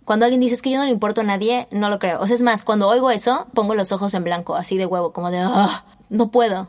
Cuando 0.05 0.27
alguien 0.27 0.41
dice 0.41 0.61
que 0.63 0.71
yo 0.71 0.79
no 0.79 0.85
le 0.85 0.91
importo 0.91 1.23
a 1.23 1.25
nadie, 1.25 1.67
no 1.71 1.89
lo 1.89 1.99
creo. 1.99 2.21
O 2.21 2.27
sea, 2.27 2.37
es 2.37 2.43
más, 2.43 2.63
cuando 2.63 2.89
oigo 2.89 3.11
eso, 3.11 3.47
pongo 3.55 3.75
los 3.75 3.91
ojos 3.91 4.15
en 4.15 4.23
blanco, 4.23 4.55
así 4.55 4.77
de 4.77 4.87
huevo, 4.87 5.13
como 5.13 5.31
de, 5.31 5.39
ah, 5.39 5.85
no 6.11 6.31
puedo. 6.31 6.69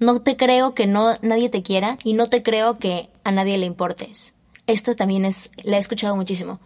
No 0.00 0.20
te 0.22 0.36
creo 0.36 0.74
que 0.74 0.86
no 0.86 1.14
nadie 1.22 1.48
te 1.48 1.62
quiera 1.62 1.98
y 2.02 2.14
no 2.14 2.26
te 2.26 2.42
creo 2.42 2.78
que 2.78 3.10
a 3.22 3.30
nadie 3.30 3.58
le 3.58 3.66
importes. 3.66 4.34
Esta 4.66 4.94
también 4.96 5.24
es, 5.24 5.50
la 5.62 5.76
he 5.76 5.80
escuchado 5.80 6.16
muchísimo. 6.16 6.58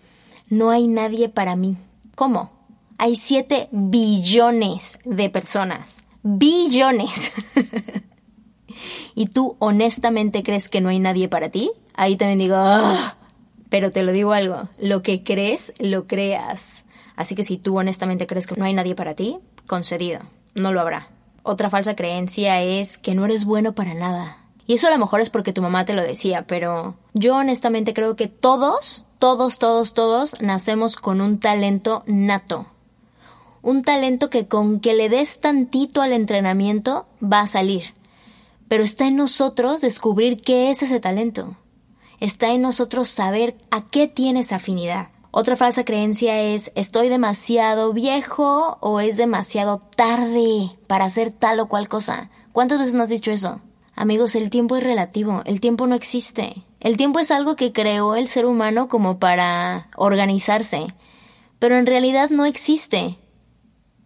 No 0.48 0.70
hay 0.70 0.86
nadie 0.86 1.28
para 1.28 1.54
mí. 1.54 1.76
¿Cómo? 2.14 2.59
Hay 3.00 3.16
7 3.16 3.70
billones 3.72 4.98
de 5.06 5.30
personas. 5.30 6.02
Billones. 6.22 7.32
¿Y 9.14 9.28
tú 9.28 9.56
honestamente 9.58 10.42
crees 10.42 10.68
que 10.68 10.82
no 10.82 10.90
hay 10.90 10.98
nadie 10.98 11.26
para 11.26 11.48
ti? 11.48 11.72
Ahí 11.94 12.16
también 12.18 12.38
digo, 12.40 12.56
ah". 12.58 13.16
pero 13.70 13.90
te 13.90 14.02
lo 14.02 14.12
digo 14.12 14.32
algo, 14.32 14.68
lo 14.78 15.00
que 15.00 15.22
crees, 15.22 15.72
lo 15.78 16.06
creas. 16.06 16.84
Así 17.16 17.34
que 17.34 17.42
si 17.42 17.56
tú 17.56 17.78
honestamente 17.78 18.26
crees 18.26 18.46
que 18.46 18.56
no 18.56 18.66
hay 18.66 18.74
nadie 18.74 18.94
para 18.94 19.14
ti, 19.14 19.38
concedido, 19.66 20.20
no 20.54 20.70
lo 20.70 20.82
habrá. 20.82 21.08
Otra 21.42 21.70
falsa 21.70 21.96
creencia 21.96 22.60
es 22.60 22.98
que 22.98 23.14
no 23.14 23.24
eres 23.24 23.46
bueno 23.46 23.74
para 23.74 23.94
nada. 23.94 24.36
Y 24.66 24.74
eso 24.74 24.88
a 24.88 24.90
lo 24.90 24.98
mejor 24.98 25.22
es 25.22 25.30
porque 25.30 25.54
tu 25.54 25.62
mamá 25.62 25.86
te 25.86 25.94
lo 25.94 26.02
decía, 26.02 26.46
pero 26.46 26.96
yo 27.14 27.36
honestamente 27.36 27.94
creo 27.94 28.14
que 28.14 28.28
todos, 28.28 29.06
todos, 29.18 29.58
todos, 29.58 29.94
todos 29.94 30.42
nacemos 30.42 30.96
con 30.96 31.22
un 31.22 31.40
talento 31.40 32.02
nato 32.06 32.66
un 33.62 33.82
talento 33.82 34.30
que 34.30 34.46
con 34.46 34.80
que 34.80 34.94
le 34.94 35.08
des 35.08 35.40
tantito 35.40 36.02
al 36.02 36.12
entrenamiento 36.12 37.06
va 37.22 37.40
a 37.40 37.46
salir. 37.46 37.94
Pero 38.68 38.84
está 38.84 39.06
en 39.06 39.16
nosotros 39.16 39.80
descubrir 39.80 40.40
qué 40.42 40.70
es 40.70 40.82
ese 40.82 41.00
talento. 41.00 41.56
Está 42.20 42.50
en 42.50 42.62
nosotros 42.62 43.08
saber 43.08 43.56
a 43.70 43.86
qué 43.86 44.06
tienes 44.06 44.52
afinidad. 44.52 45.08
Otra 45.32 45.56
falsa 45.56 45.84
creencia 45.84 46.40
es 46.40 46.72
estoy 46.74 47.08
demasiado 47.08 47.92
viejo 47.92 48.78
o 48.80 49.00
es 49.00 49.16
demasiado 49.16 49.78
tarde 49.78 50.70
para 50.86 51.04
hacer 51.04 51.30
tal 51.30 51.60
o 51.60 51.68
cual 51.68 51.88
cosa. 51.88 52.30
¿Cuántas 52.52 52.78
veces 52.78 52.94
nos 52.94 53.04
has 53.04 53.10
dicho 53.10 53.30
eso? 53.30 53.60
Amigos, 53.94 54.34
el 54.34 54.50
tiempo 54.50 54.76
es 54.76 54.82
relativo, 54.82 55.42
el 55.44 55.60
tiempo 55.60 55.86
no 55.86 55.94
existe. 55.94 56.64
El 56.80 56.96
tiempo 56.96 57.18
es 57.18 57.30
algo 57.30 57.54
que 57.54 57.72
creó 57.72 58.16
el 58.16 58.26
ser 58.26 58.46
humano 58.46 58.88
como 58.88 59.18
para 59.18 59.88
organizarse, 59.96 60.86
pero 61.58 61.76
en 61.78 61.86
realidad 61.86 62.30
no 62.30 62.46
existe 62.46 63.18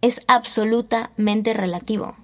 es 0.05 0.21
absolutamente 0.27 1.53
relativo. 1.53 2.15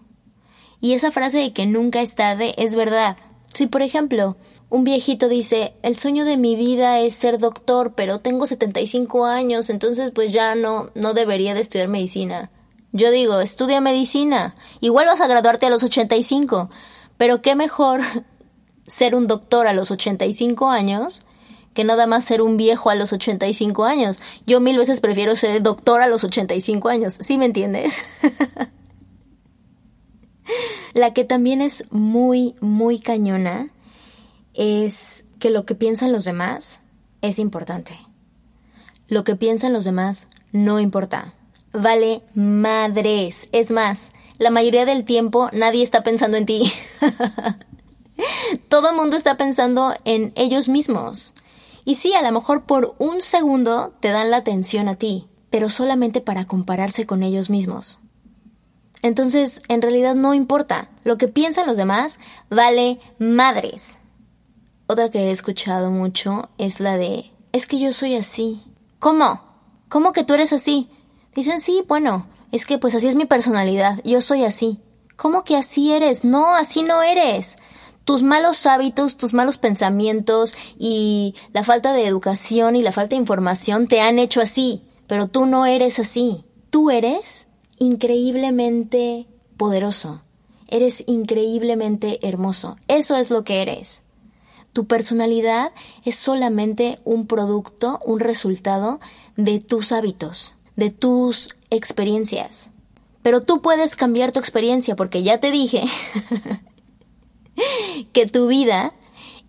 Y 0.80 0.94
esa 0.94 1.12
frase 1.12 1.40
de 1.40 1.54
que 1.54 1.66
nunca 1.66 2.02
es 2.02 2.16
tarde 2.16 2.54
es 2.58 2.76
verdad. 2.76 3.18
Si, 3.54 3.68
por 3.68 3.82
ejemplo, 3.82 4.38
un 4.70 4.84
viejito 4.84 5.28
dice, 5.28 5.74
el 5.84 5.98
sueño 5.98 6.24
de 6.24 6.38
mi 6.38 6.56
vida 6.56 7.00
es 7.00 7.14
ser 7.14 7.38
doctor, 7.40 7.94
pero 7.94 8.20
tengo 8.20 8.48
75 8.48 9.26
años, 9.26 9.70
entonces 9.70 10.12
pues 10.12 10.32
ya 10.32 10.56
no, 10.56 10.90
no 10.96 11.14
debería 11.14 11.54
de 11.54 11.62
estudiar 11.62 11.90
medicina. 11.90 12.50
Yo 12.94 13.12
digo, 13.12 13.40
estudia 13.40 13.82
medicina. 13.82 14.56
Igual 14.80 15.08
vas 15.08 15.22
a 15.22 15.28
graduarte 15.28 15.66
a 15.66 15.70
los 15.70 15.84
85, 15.84 16.70
pero 17.18 17.42
qué 17.42 17.56
mejor 17.56 18.02
ser 18.88 19.14
un 19.16 19.28
doctor 19.28 19.68
a 19.68 19.74
los 19.74 19.92
85 19.92 20.70
años 20.70 21.26
que 21.74 21.84
nada 21.84 22.08
más 22.08 22.26
ser 22.26 22.42
un 22.42 22.58
viejo 22.58 22.90
a 22.90 22.96
los 22.96 23.14
85 23.14 23.86
años. 23.86 24.22
Yo 24.46 24.60
mil 24.60 24.78
veces 24.78 25.02
prefiero 25.02 25.36
ser 25.36 25.62
doctor 25.62 26.02
a 26.02 26.08
los 26.08 26.24
85 26.24 26.90
años. 26.90 27.14
¿Sí 27.14 27.38
me 27.38 27.46
entiendes? 27.46 28.04
La 30.94 31.14
que 31.14 31.24
también 31.24 31.62
es 31.62 31.86
muy, 31.92 32.56
muy 32.60 33.00
cañona 33.00 33.70
es 34.54 35.26
que 35.40 35.50
lo 35.50 35.66
que 35.66 35.76
piensan 35.76 36.12
los 36.12 36.26
demás 36.26 36.82
es 37.22 37.40
importante. 37.40 37.98
Lo 39.08 39.24
que 39.24 39.36
piensan 39.36 39.74
los 39.74 39.86
demás 39.86 40.28
no 40.52 40.80
importa. 40.80 41.34
Vale 41.72 42.22
madres. 42.36 43.48
Es 43.54 43.72
más, 43.72 44.12
la 44.38 44.52
mayoría 44.52 44.86
del 44.86 45.06
tiempo 45.06 45.50
nadie 45.54 45.84
está 45.84 46.04
pensando 46.04 46.38
en 46.38 46.46
ti. 46.46 46.72
Todo 48.70 48.90
el 48.90 48.96
mundo 48.96 49.16
está 49.16 49.38
pensando 49.38 49.94
en 50.04 50.34
ellos 50.36 50.68
mismos. 50.68 51.34
Y 51.86 51.96
sí, 51.96 52.14
a 52.14 52.22
lo 52.22 52.32
mejor 52.32 52.66
por 52.66 52.96
un 53.00 53.22
segundo 53.22 53.94
te 54.00 54.10
dan 54.10 54.32
la 54.32 54.38
atención 54.38 54.88
a 54.88 54.96
ti, 54.96 55.28
pero 55.50 55.70
solamente 55.70 56.22
para 56.22 56.46
compararse 56.46 57.06
con 57.06 57.24
ellos 57.24 57.50
mismos. 57.50 58.00
Entonces, 59.02 59.62
en 59.68 59.82
realidad 59.82 60.16
no 60.16 60.34
importa. 60.34 60.90
Lo 61.04 61.18
que 61.18 61.28
piensan 61.28 61.68
los 61.68 61.78
demás 61.78 62.20
vale 62.50 63.00
madres. 63.18 64.00
Otra 64.88 65.10
que 65.10 65.20
he 65.20 65.32
escuchado 65.32 65.90
mucho 65.90 66.50
es 66.58 66.80
la 66.80 66.98
de, 66.98 67.32
es 67.52 67.66
que 67.66 67.80
yo 67.80 67.94
soy 67.94 68.16
así. 68.16 68.62
¿Cómo? 69.00 69.42
¿Cómo 69.90 70.12
que 70.12 70.24
tú 70.24 70.34
eres 70.34 70.54
así? 70.54 70.90
Dicen, 71.34 71.60
sí, 71.60 71.84
bueno, 71.88 72.28
es 72.52 72.66
que 72.66 72.78
pues 72.78 72.94
así 72.94 73.08
es 73.08 73.16
mi 73.16 73.26
personalidad, 73.26 74.02
yo 74.04 74.22
soy 74.22 74.44
así. 74.44 74.80
¿Cómo 75.16 75.44
que 75.44 75.56
así 75.56 75.92
eres? 75.94 76.26
No, 76.26 76.56
así 76.56 76.84
no 76.84 77.02
eres. 77.02 77.58
Tus 78.06 78.24
malos 78.24 78.66
hábitos, 78.66 79.18
tus 79.18 79.34
malos 79.34 79.58
pensamientos 79.58 80.56
y 80.78 81.36
la 81.54 81.64
falta 81.64 81.94
de 81.94 82.08
educación 82.08 82.76
y 82.76 82.82
la 82.82 82.92
falta 82.92 83.16
de 83.16 83.22
información 83.22 83.88
te 83.88 84.02
han 84.02 84.20
hecho 84.20 84.42
así, 84.42 84.82
pero 85.08 85.28
tú 85.28 85.46
no 85.46 85.66
eres 85.66 86.00
así. 86.00 86.46
Tú 86.70 86.90
eres 86.90 87.48
increíblemente 87.80 89.28
poderoso. 89.58 90.22
Eres 90.68 91.04
increíblemente 91.06 92.26
hermoso. 92.26 92.78
Eso 92.88 93.16
es 93.18 93.30
lo 93.30 93.44
que 93.44 93.62
eres. 93.62 94.04
Tu 94.74 94.88
personalidad 94.88 95.74
es 96.06 96.16
solamente 96.16 97.00
un 97.04 97.28
producto, 97.28 98.00
un 98.06 98.22
resultado 98.22 99.00
de 99.36 99.60
tus 99.60 99.92
hábitos, 99.92 100.54
de 100.78 100.92
tus 100.92 101.56
experiencias. 101.70 102.72
Pero 103.22 103.42
tú 103.42 103.62
puedes 103.62 103.96
cambiar 103.96 104.32
tu 104.32 104.40
experiencia 104.40 104.96
porque 104.96 105.24
ya 105.24 105.40
te 105.40 105.52
dije 105.52 105.84
que 108.14 108.26
tu 108.26 108.48
vida 108.48 108.94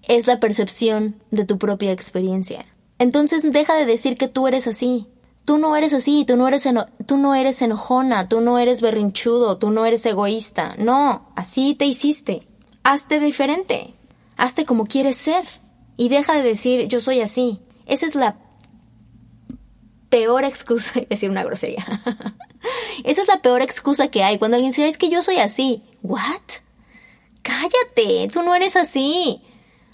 es 0.09 0.26
la 0.26 0.40
percepción 0.40 1.21
de 1.30 1.44
tu 1.44 1.59
propia 1.59 1.92
experiencia. 1.92 2.66
Entonces 2.99 3.42
deja 3.50 3.75
de 3.75 3.87
decir 3.87 4.16
que 4.16 4.28
tú 4.28 4.47
eres 4.47 4.66
así. 4.66 5.06
Tú 5.44 5.59
no 5.59 5.75
eres 5.75 5.92
así, 5.92 6.25
tú 6.25 6.37
no 6.37 6.47
eres, 6.47 6.68
tú 7.06 7.16
no 7.16 7.35
eres 7.35 7.62
enojona, 7.62 8.28
tú 8.28 8.40
no 8.40 8.59
eres 8.59 8.80
berrinchudo, 8.80 9.59
tú 9.59 9.73
no 9.73 9.87
eres 9.87 10.06
egoísta. 10.06 10.76
No, 10.78 11.28
así 11.35 11.75
te 11.75 11.85
hiciste. 11.85 12.47
Hazte 12.85 13.18
diferente. 13.18 13.94
Hazte 14.37 14.64
como 14.64 14.87
quieres 14.87 15.16
ser. 15.16 15.44
Y 15.97 16.09
deja 16.09 16.35
de 16.35 16.42
decir 16.42 16.87
yo 16.87 17.00
soy 17.00 17.21
así. 17.21 17.61
Esa 17.87 18.06
es 18.06 18.14
la 18.14 18.37
peor 20.09 20.44
excusa, 20.44 21.00
decir 21.11 21.30
una 21.30 21.42
grosería. 21.42 21.85
Esa 23.04 23.23
es 23.23 23.28
la 23.28 23.42
peor 23.42 23.62
excusa 23.62 24.09
que 24.09 24.23
hay 24.23 24.38
cuando 24.38 24.56
alguien 24.56 24.71
dice, 24.71 24.87
es 24.87 24.99
que 24.99 25.09
yo 25.09 25.23
soy 25.23 25.38
así. 25.38 25.82
¿What? 26.02 26.62
Cállate, 27.42 28.28
tú 28.32 28.42
no 28.42 28.54
eres 28.54 28.76
así. 28.76 29.42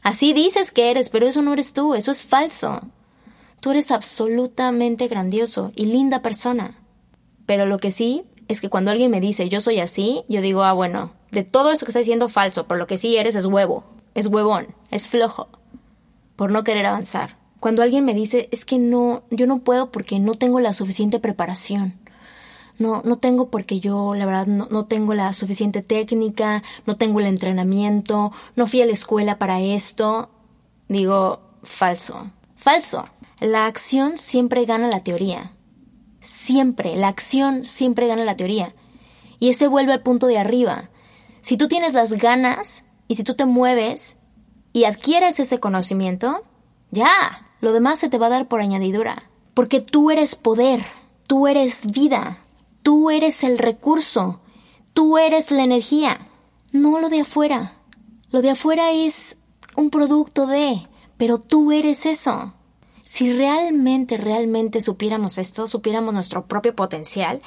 Así 0.03 0.33
dices 0.33 0.73
que 0.73 0.91
eres, 0.91 1.11
pero 1.11 1.27
eso 1.27 1.43
no 1.43 1.53
eres 1.53 1.73
tú, 1.73 1.95
eso 1.95 2.11
es 2.11 2.23
falso. 2.23 2.83
Tú 3.61 3.71
eres 3.73 3.91
absolutamente 3.91 5.09
grandioso 5.09 5.73
y 5.75 5.87
linda 5.87 6.23
persona. 6.23 6.79
Pero 7.47 7.67
lo 7.67 7.79
que 7.79 7.91
sí 7.91 8.25
es 8.47 8.61
que 8.61 8.71
cuando 8.71 8.91
alguien 8.91 9.11
me 9.11 9.21
dice 9.21 9.49
yo 9.49 9.61
soy 9.61 9.81
así, 9.81 10.23
yo 10.29 10.41
digo, 10.41 10.63
ah, 10.63 10.73
bueno, 10.73 11.13
de 11.31 11.43
todo 11.45 11.73
eso 11.73 11.85
que 11.85 11.91
está 11.91 11.99
diciendo 11.99 12.29
falso, 12.29 12.67
por 12.67 12.79
lo 12.79 12.87
que 12.87 12.99
sí 12.99 13.17
eres 13.17 13.35
es 13.35 13.45
huevo, 13.45 13.85
es 14.15 14.27
huevón, 14.27 14.69
es 14.91 15.09
flojo, 15.09 15.49
por 16.37 16.51
no 16.51 16.65
querer 16.65 16.87
avanzar. 16.87 17.37
Cuando 17.61 17.83
alguien 17.83 18.05
me 18.05 18.15
dice, 18.15 18.49
es 18.53 18.65
que 18.65 18.79
no, 18.79 19.25
yo 19.31 19.47
no 19.47 19.59
puedo 19.59 19.91
porque 19.91 20.21
no 20.21 20.35
tengo 20.35 20.61
la 20.61 20.73
suficiente 20.73 21.19
preparación. 21.19 21.99
No, 22.79 23.03
no 23.05 23.19
tengo 23.19 23.51
porque 23.51 23.81
yo, 23.81 24.15
la 24.15 24.25
verdad, 24.25 24.47
no, 24.47 24.87
tengo 24.87 25.13
la 25.15 25.33
suficiente 25.33 25.83
técnica, 25.83 26.63
no 26.87 26.97
tengo 26.97 27.19
el 27.19 27.27
entrenamiento, 27.27 28.33
no 28.55 28.67
fui 28.69 28.83
a 28.83 28.87
la 28.87 28.93
escuela 28.93 29.39
para 29.39 29.61
esto. 29.61 30.31
Digo, 30.89 31.41
falso, 31.65 32.31
falso. 32.57 33.09
La 33.41 33.67
acción 33.67 34.17
siempre 34.17 34.65
gana 34.65 34.89
la 34.89 35.03
teoría. 35.03 35.53
Siempre, 36.21 36.97
la 36.97 37.09
acción 37.09 37.65
siempre 37.65 38.07
gana 38.07 38.25
la 38.25 38.37
teoría. 38.37 38.75
Y 39.41 39.51
ese 39.51 39.67
vuelve 39.67 39.93
al 39.93 40.03
punto 40.03 40.27
de 40.27 40.39
arriba. 40.39 40.91
Si 41.41 41.57
tú 41.57 41.69
tienes 41.69 41.95
las 41.95 42.13
ganas 42.13 42.85
y 43.09 43.17
si 43.17 43.25
tú 43.25 43.35
te 43.35 43.45
mueves 43.45 44.19
y 44.73 44.85
adquieres 44.85 45.41
ese 45.41 45.59
conocimiento, 45.59 46.45
ya, 46.91 47.49
lo 47.61 47.73
demás 47.73 47.99
se 47.99 48.09
te 48.09 48.19
va 48.19 48.27
a 48.27 48.31
dar 48.31 48.49
por 48.49 48.61
añadidura. 48.61 49.31
Porque 49.55 49.81
tú 49.81 50.11
eres 50.11 50.37
poder, 50.37 50.85
tú 51.27 51.49
eres 51.49 51.91
vida, 51.91 52.39
tú 52.89 53.11
eres 53.11 53.45
el 53.45 53.59
recurso, 53.59 54.41
tú 54.95 55.19
eres 55.19 55.51
la 55.51 55.63
energía, 55.63 56.27
no 56.73 57.01
lo 57.01 57.11
de 57.11 57.21
afuera. 57.21 57.75
Lo 58.31 58.41
de 58.41 58.49
afuera 58.49 58.93
es 58.93 59.37
un 59.77 59.91
producto 59.91 60.47
de, 60.47 60.89
pero 61.19 61.37
tú 61.37 61.71
eres 61.71 62.07
eso. 62.07 62.55
Si 63.05 63.31
realmente, 63.31 64.17
realmente 64.17 64.81
supiéramos 64.81 65.37
esto, 65.37 65.69
supiéramos 65.69 66.15
nuestro 66.15 66.47
propio 66.47 66.75
potencial, 66.75 67.43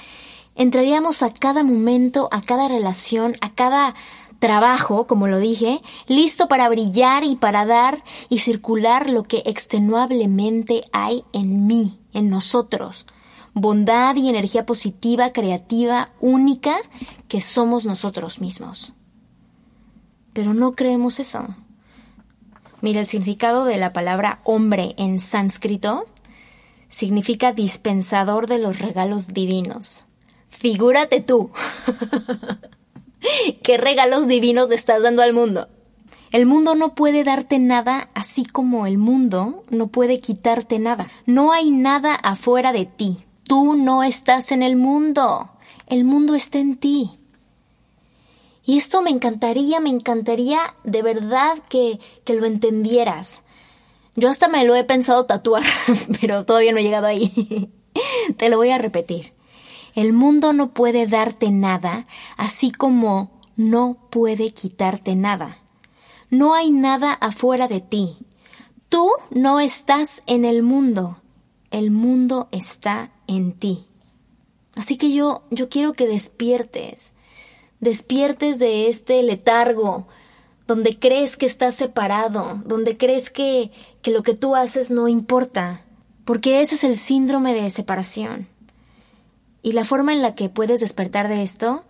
entraríamos 0.53 1.23
a 1.23 1.33
cada 1.33 1.63
momento, 1.63 2.29
a 2.31 2.43
cada 2.43 2.67
relación, 2.67 3.35
a 3.41 3.51
cada 3.55 3.95
trabajo, 4.37 5.07
como 5.07 5.25
lo 5.25 5.39
dije, 5.39 5.81
listo 6.05 6.47
para 6.49 6.69
brillar 6.69 7.23
y 7.23 7.35
para 7.35 7.65
dar 7.65 8.03
y 8.29 8.37
circular 8.37 9.09
lo 9.09 9.23
que 9.23 9.41
extenuablemente 9.47 10.83
hay 10.91 11.23
en 11.33 11.65
mí, 11.65 11.99
en 12.13 12.29
nosotros. 12.29 13.07
Bondad 13.53 14.15
y 14.15 14.29
energía 14.29 14.65
positiva, 14.65 15.31
creativa, 15.31 16.09
única, 16.19 16.75
que 17.27 17.41
somos 17.41 17.85
nosotros 17.85 18.39
mismos. 18.39 18.93
Pero 20.33 20.53
no 20.53 20.73
creemos 20.73 21.19
eso. 21.19 21.47
Mira, 22.81 23.01
el 23.01 23.07
significado 23.07 23.65
de 23.65 23.77
la 23.77 23.93
palabra 23.93 24.39
hombre 24.43 24.95
en 24.97 25.19
sánscrito 25.19 26.05
significa 26.89 27.53
dispensador 27.53 28.47
de 28.47 28.59
los 28.59 28.79
regalos 28.79 29.33
divinos. 29.33 30.05
Figúrate 30.49 31.21
tú. 31.21 31.51
¿Qué 33.63 33.77
regalos 33.77 34.27
divinos 34.27 34.69
le 34.69 34.75
estás 34.75 35.03
dando 35.03 35.21
al 35.21 35.33
mundo? 35.33 35.69
El 36.31 36.45
mundo 36.45 36.75
no 36.75 36.95
puede 36.95 37.23
darte 37.23 37.59
nada, 37.59 38.09
así 38.13 38.45
como 38.45 38.87
el 38.87 38.97
mundo 38.97 39.63
no 39.69 39.87
puede 39.87 40.19
quitarte 40.19 40.79
nada. 40.79 41.07
No 41.25 41.51
hay 41.51 41.71
nada 41.71 42.15
afuera 42.15 42.71
de 42.71 42.85
ti. 42.85 43.25
Tú 43.51 43.75
no 43.75 44.01
estás 44.01 44.53
en 44.53 44.63
el 44.63 44.77
mundo. 44.77 45.49
El 45.87 46.05
mundo 46.05 46.35
está 46.35 46.59
en 46.59 46.77
ti. 46.77 47.11
Y 48.63 48.77
esto 48.77 49.01
me 49.01 49.09
encantaría, 49.09 49.81
me 49.81 49.89
encantaría 49.89 50.61
de 50.85 51.01
verdad 51.01 51.57
que, 51.67 51.99
que 52.23 52.35
lo 52.35 52.45
entendieras. 52.45 53.43
Yo 54.15 54.29
hasta 54.29 54.47
me 54.47 54.63
lo 54.63 54.73
he 54.73 54.85
pensado 54.85 55.25
tatuar, 55.25 55.65
pero 56.21 56.45
todavía 56.45 56.71
no 56.71 56.77
he 56.77 56.83
llegado 56.83 57.07
ahí. 57.07 57.69
Te 58.37 58.47
lo 58.47 58.55
voy 58.55 58.69
a 58.69 58.77
repetir. 58.77 59.33
El 59.95 60.13
mundo 60.13 60.53
no 60.53 60.73
puede 60.73 61.05
darte 61.05 61.51
nada, 61.51 62.05
así 62.37 62.71
como 62.71 63.31
no 63.57 63.97
puede 64.11 64.53
quitarte 64.53 65.17
nada. 65.17 65.57
No 66.29 66.53
hay 66.53 66.71
nada 66.71 67.11
afuera 67.11 67.67
de 67.67 67.81
ti. 67.81 68.17
Tú 68.87 69.11
no 69.29 69.59
estás 69.59 70.23
en 70.25 70.45
el 70.45 70.63
mundo. 70.63 71.17
El 71.69 71.91
mundo 71.91 72.47
está 72.51 73.11
en 73.31 73.53
ti. 73.53 73.85
Así 74.75 74.97
que 74.97 75.11
yo, 75.11 75.43
yo 75.49 75.69
quiero 75.69 75.93
que 75.93 76.07
despiertes 76.07 77.13
despiertes 77.81 78.59
de 78.59 78.87
este 78.87 79.21
letargo, 79.23 80.07
donde 80.67 80.97
crees 80.97 81.35
que 81.35 81.47
estás 81.47 81.75
separado, 81.75 82.61
donde 82.65 82.95
crees 82.95 83.29
que, 83.29 83.71
que 84.01 84.11
lo 84.11 84.23
que 84.23 84.35
tú 84.35 84.55
haces 84.55 84.89
no 84.89 85.09
importa, 85.09 85.83
porque 86.23 86.61
ese 86.61 86.75
es 86.75 86.85
el 86.85 86.95
síndrome 86.95 87.53
de 87.53 87.69
separación. 87.69 88.47
Y 89.63 89.73
la 89.73 89.83
forma 89.83 90.13
en 90.13 90.21
la 90.21 90.33
que 90.35 90.47
puedes 90.47 90.79
despertar 90.79 91.27
de 91.27 91.43
esto 91.43 91.83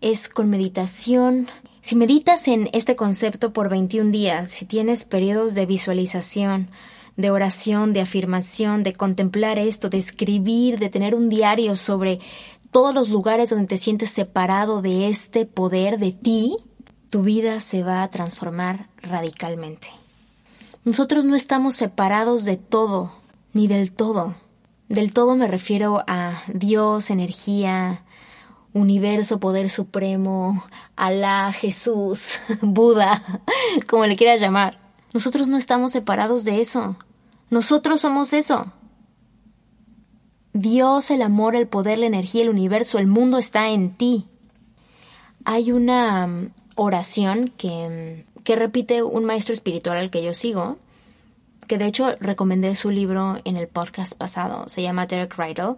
es 0.00 0.28
con 0.28 0.50
meditación. 0.50 1.48
Si 1.80 1.96
meditas 1.96 2.46
en 2.48 2.68
este 2.72 2.94
concepto 2.94 3.52
por 3.52 3.68
21 3.68 4.10
días, 4.10 4.50
si 4.50 4.66
tienes 4.66 5.04
periodos 5.04 5.54
de 5.54 5.66
visualización, 5.66 6.68
de 7.16 7.30
oración, 7.30 7.92
de 7.92 8.00
afirmación, 8.00 8.82
de 8.82 8.92
contemplar 8.92 9.58
esto, 9.58 9.88
de 9.88 9.98
escribir, 9.98 10.78
de 10.78 10.90
tener 10.90 11.14
un 11.14 11.28
diario 11.28 11.76
sobre 11.76 12.20
todos 12.70 12.94
los 12.94 13.08
lugares 13.08 13.50
donde 13.50 13.66
te 13.66 13.78
sientes 13.78 14.10
separado 14.10 14.82
de 14.82 15.08
este 15.08 15.46
poder 15.46 15.98
de 15.98 16.12
ti, 16.12 16.56
tu 17.10 17.22
vida 17.22 17.60
se 17.60 17.82
va 17.82 18.02
a 18.02 18.10
transformar 18.10 18.88
radicalmente. 19.00 19.88
Nosotros 20.84 21.24
no 21.24 21.34
estamos 21.34 21.74
separados 21.74 22.44
de 22.44 22.56
todo, 22.56 23.12
ni 23.52 23.66
del 23.66 23.92
todo. 23.92 24.34
Del 24.88 25.12
todo 25.12 25.34
me 25.34 25.48
refiero 25.48 26.04
a 26.06 26.42
Dios, 26.52 27.10
energía, 27.10 28.04
universo, 28.72 29.40
poder 29.40 29.70
supremo, 29.70 30.62
Alá, 30.94 31.52
Jesús, 31.52 32.38
Buda, 32.60 33.22
como 33.88 34.06
le 34.06 34.16
quieras 34.16 34.40
llamar. 34.40 34.78
Nosotros 35.12 35.48
no 35.48 35.56
estamos 35.56 35.92
separados 35.92 36.44
de 36.44 36.60
eso. 36.60 36.96
Nosotros 37.50 38.00
somos 38.00 38.32
eso. 38.32 38.72
Dios, 40.52 41.10
el 41.10 41.22
amor, 41.22 41.54
el 41.54 41.68
poder, 41.68 41.98
la 41.98 42.06
energía, 42.06 42.42
el 42.42 42.48
universo, 42.48 42.98
el 42.98 43.06
mundo 43.06 43.38
está 43.38 43.70
en 43.70 43.94
ti. 43.94 44.26
Hay 45.44 45.70
una 45.70 46.26
mm, 46.26 46.50
oración 46.76 47.52
que, 47.56 48.24
mm, 48.38 48.42
que 48.42 48.56
repite 48.56 49.02
un 49.02 49.24
maestro 49.24 49.52
espiritual 49.52 49.98
al 49.98 50.10
que 50.10 50.22
yo 50.22 50.34
sigo, 50.34 50.78
que 51.68 51.78
de 51.78 51.86
hecho 51.86 52.14
recomendé 52.20 52.74
su 52.74 52.90
libro 52.90 53.38
en 53.44 53.56
el 53.56 53.68
podcast 53.68 54.16
pasado, 54.16 54.68
se 54.68 54.82
llama 54.82 55.06
Derek 55.06 55.36
Rydell, 55.36 55.76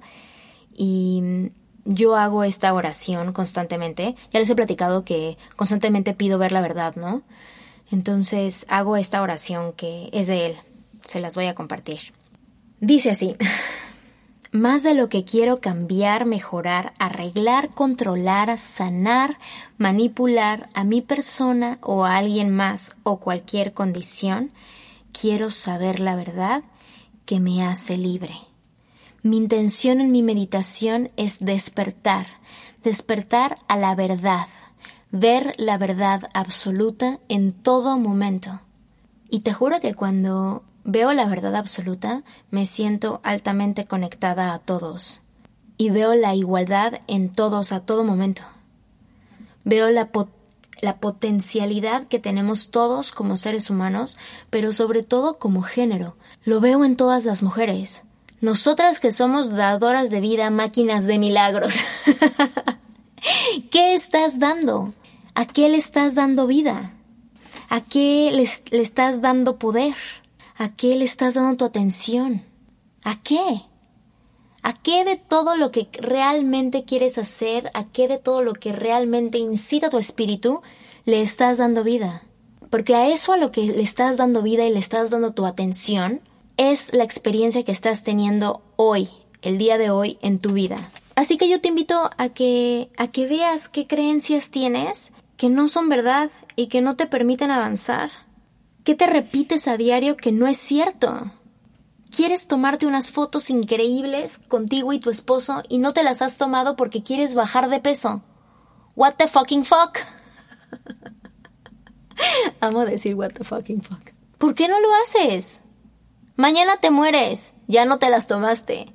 y 0.74 1.20
mm, 1.22 1.46
yo 1.84 2.16
hago 2.16 2.44
esta 2.44 2.72
oración 2.72 3.32
constantemente. 3.32 4.14
Ya 4.30 4.40
les 4.40 4.50
he 4.50 4.54
platicado 4.54 5.04
que 5.04 5.38
constantemente 5.56 6.14
pido 6.14 6.38
ver 6.38 6.52
la 6.52 6.60
verdad, 6.60 6.94
¿no? 6.96 7.22
Entonces 7.90 8.66
hago 8.68 8.96
esta 8.96 9.22
oración 9.22 9.72
que 9.72 10.10
es 10.12 10.26
de 10.26 10.46
él. 10.46 10.56
Se 11.04 11.20
las 11.20 11.34
voy 11.34 11.46
a 11.46 11.54
compartir. 11.54 12.00
Dice 12.80 13.10
así. 13.10 13.36
Más 14.50 14.82
de 14.82 14.94
lo 14.94 15.10
que 15.10 15.24
quiero 15.24 15.60
cambiar, 15.60 16.24
mejorar, 16.24 16.94
arreglar, 16.98 17.74
controlar, 17.74 18.56
sanar, 18.56 19.36
manipular 19.76 20.70
a 20.72 20.84
mi 20.84 21.02
persona 21.02 21.76
o 21.82 22.06
a 22.06 22.16
alguien 22.16 22.48
más 22.48 22.96
o 23.02 23.18
cualquier 23.18 23.74
condición, 23.74 24.50
quiero 25.12 25.50
saber 25.50 26.00
la 26.00 26.16
verdad 26.16 26.62
que 27.26 27.40
me 27.40 27.62
hace 27.62 27.98
libre. 27.98 28.36
Mi 29.22 29.36
intención 29.36 30.00
en 30.00 30.10
mi 30.12 30.22
meditación 30.22 31.10
es 31.18 31.40
despertar, 31.40 32.26
despertar 32.82 33.58
a 33.68 33.76
la 33.76 33.94
verdad, 33.94 34.46
ver 35.10 35.54
la 35.58 35.76
verdad 35.76 36.30
absoluta 36.32 37.18
en 37.28 37.52
todo 37.52 37.98
momento. 37.98 38.62
Y 39.28 39.40
te 39.40 39.52
juro 39.52 39.80
que 39.80 39.92
cuando 39.92 40.62
veo 40.88 41.12
la 41.12 41.26
verdad 41.26 41.54
absoluta, 41.54 42.22
me 42.50 42.64
siento 42.64 43.20
altamente 43.22 43.84
conectada 43.84 44.54
a 44.54 44.58
todos. 44.58 45.20
Y 45.76 45.90
veo 45.90 46.14
la 46.14 46.34
igualdad 46.34 46.94
en 47.08 47.30
todos 47.30 47.72
a 47.72 47.80
todo 47.80 48.04
momento. 48.04 48.42
Veo 49.64 49.90
la, 49.90 50.08
la 50.80 50.96
potencialidad 50.96 52.08
que 52.08 52.18
tenemos 52.18 52.70
todos 52.70 53.12
como 53.12 53.36
seres 53.36 53.68
humanos, 53.68 54.16
pero 54.48 54.72
sobre 54.72 55.02
todo 55.02 55.38
como 55.38 55.60
género. 55.60 56.16
Lo 56.42 56.58
veo 56.62 56.82
en 56.86 56.96
todas 56.96 57.26
las 57.26 57.42
mujeres. 57.42 58.04
Nosotras 58.40 58.98
que 58.98 59.12
somos 59.12 59.50
dadoras 59.50 60.08
de 60.08 60.20
vida, 60.22 60.48
máquinas 60.48 61.04
de 61.04 61.18
milagros. 61.18 61.84
¿Qué 63.70 63.92
estás 63.92 64.38
dando? 64.38 64.94
¿A 65.34 65.44
qué 65.44 65.68
le 65.68 65.76
estás 65.76 66.14
dando 66.14 66.46
vida? 66.46 66.94
¿A 67.68 67.82
qué 67.82 68.30
le, 68.32 68.80
estás 68.80 69.20
dando 69.20 69.58
poder? 69.58 69.94
¿A 70.60 70.70
qué 70.74 70.96
le 70.96 71.04
estás 71.04 71.34
dando 71.34 71.56
tu 71.56 71.64
atención? 71.64 72.42
¿A 73.04 73.22
qué? 73.22 73.62
¿A 74.64 74.72
qué 74.72 75.04
de 75.04 75.14
todo 75.14 75.56
lo 75.56 75.70
que 75.70 75.88
realmente 75.92 76.82
quieres 76.82 77.16
hacer, 77.16 77.70
a 77.74 77.84
qué 77.84 78.08
de 78.08 78.18
todo 78.18 78.42
lo 78.42 78.54
que 78.54 78.72
realmente 78.72 79.38
incita 79.38 79.88
tu 79.88 79.98
espíritu, 79.98 80.60
le 81.04 81.22
estás 81.22 81.58
dando 81.58 81.84
vida? 81.84 82.24
Porque 82.70 82.96
a 82.96 83.06
eso 83.06 83.32
a 83.32 83.36
lo 83.36 83.52
que 83.52 83.66
le 83.66 83.82
estás 83.82 84.16
dando 84.16 84.42
vida 84.42 84.66
y 84.66 84.72
le 84.72 84.80
estás 84.80 85.10
dando 85.10 85.32
tu 85.32 85.46
atención, 85.46 86.20
es 86.56 86.92
la 86.92 87.04
experiencia 87.04 87.62
que 87.62 87.70
estás 87.70 88.02
teniendo 88.02 88.60
hoy, 88.74 89.08
el 89.42 89.58
día 89.58 89.78
de 89.78 89.90
hoy 89.90 90.18
en 90.22 90.40
tu 90.40 90.54
vida. 90.54 90.78
Así 91.14 91.38
que 91.38 91.48
yo 91.48 91.60
te 91.60 91.68
invito 91.68 92.10
a 92.16 92.30
que 92.30 92.90
a 92.96 93.06
que 93.06 93.28
veas 93.28 93.68
qué 93.68 93.86
creencias 93.86 94.50
tienes 94.50 95.12
que 95.36 95.50
no 95.50 95.68
son 95.68 95.88
verdad 95.88 96.32
y 96.56 96.66
que 96.66 96.80
no 96.80 96.96
te 96.96 97.06
permiten 97.06 97.52
avanzar. 97.52 98.10
¿Qué 98.88 98.94
te 98.94 99.06
repites 99.06 99.68
a 99.68 99.76
diario 99.76 100.16
que 100.16 100.32
no 100.32 100.46
es 100.46 100.56
cierto? 100.56 101.30
¿Quieres 102.10 102.46
tomarte 102.46 102.86
unas 102.86 103.10
fotos 103.10 103.50
increíbles 103.50 104.38
contigo 104.38 104.94
y 104.94 104.98
tu 104.98 105.10
esposo 105.10 105.62
y 105.68 105.76
no 105.76 105.92
te 105.92 106.02
las 106.02 106.22
has 106.22 106.38
tomado 106.38 106.74
porque 106.74 107.02
quieres 107.02 107.34
bajar 107.34 107.68
de 107.68 107.80
peso? 107.80 108.22
What 108.96 109.16
the 109.16 109.28
fucking 109.28 109.66
fuck? 109.66 109.98
Amo 112.60 112.86
decir 112.86 113.14
what 113.14 113.32
the 113.32 113.44
fucking 113.44 113.82
fuck. 113.82 114.12
¿Por 114.38 114.54
qué 114.54 114.68
no 114.68 114.80
lo 114.80 114.88
haces? 115.04 115.60
Mañana 116.36 116.78
te 116.78 116.90
mueres, 116.90 117.52
ya 117.66 117.84
no 117.84 117.98
te 117.98 118.08
las 118.08 118.26
tomaste. 118.26 118.94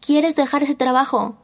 Quieres 0.00 0.34
dejar 0.34 0.64
ese 0.64 0.74
trabajo, 0.74 1.38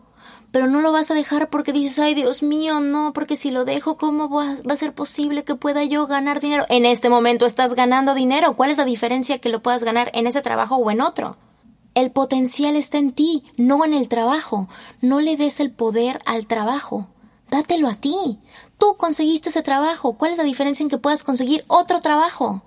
pero 0.50 0.66
no 0.66 0.80
lo 0.80 0.92
vas 0.92 1.11
a 1.11 1.14
dejar 1.14 1.50
porque 1.50 1.72
dices, 1.72 1.98
ay 1.98 2.14
Dios 2.14 2.42
mío, 2.42 2.80
no, 2.80 3.12
porque 3.12 3.37
si 3.37 3.50
lo 3.50 3.64
dejo, 3.64 3.96
¿cómo 3.96 4.28
va, 4.28 4.56
a 4.68 4.76
ser 4.76 4.94
posible 4.94 5.44
que 5.44 5.54
pueda 5.54 5.85
yo 5.85 6.06
ganar 6.06 6.40
dinero? 6.40 6.64
En 6.68 6.87
este 6.87 7.11
momento 7.11 7.46
estás 7.46 7.74
ganando 7.74 8.14
dinero. 8.14 8.56
¿Cuál 8.56 8.70
es 8.70 8.78
la 8.78 8.85
diferencia 8.85 9.38
que 9.38 9.48
lo 9.48 9.62
puedas 9.62 9.85
ganar 9.85 10.11
en 10.14 10.26
ese 10.26 10.42
trabajo 10.42 10.76
o 10.76 10.90
en 10.90 11.00
otro? 11.00 11.37
El 11.94 12.11
potencial 12.11 12.76
está 12.76 12.98
en 12.98 13.12
ti, 13.12 13.42
no 13.56 13.85
en 13.85 13.94
el 13.94 14.09
trabajo. 14.09 14.68
No 15.00 15.20
le 15.20 15.37
des 15.37 15.61
el 15.61 15.70
poder 15.70 16.20
al 16.26 16.46
trabajo. 16.46 17.09
Dátelo 17.50 17.88
a 17.88 17.94
ti. 17.94 18.38
Tú 18.78 18.96
conseguiste 18.96 19.48
ese 19.48 19.62
trabajo. 19.62 20.14
¿Cuál 20.14 20.32
es 20.32 20.38
la 20.38 20.44
diferencia 20.44 20.82
en 20.82 20.90
que 20.90 20.98
puedas 20.98 21.24
conseguir 21.24 21.64
otro 21.68 22.00
trabajo? 22.00 22.62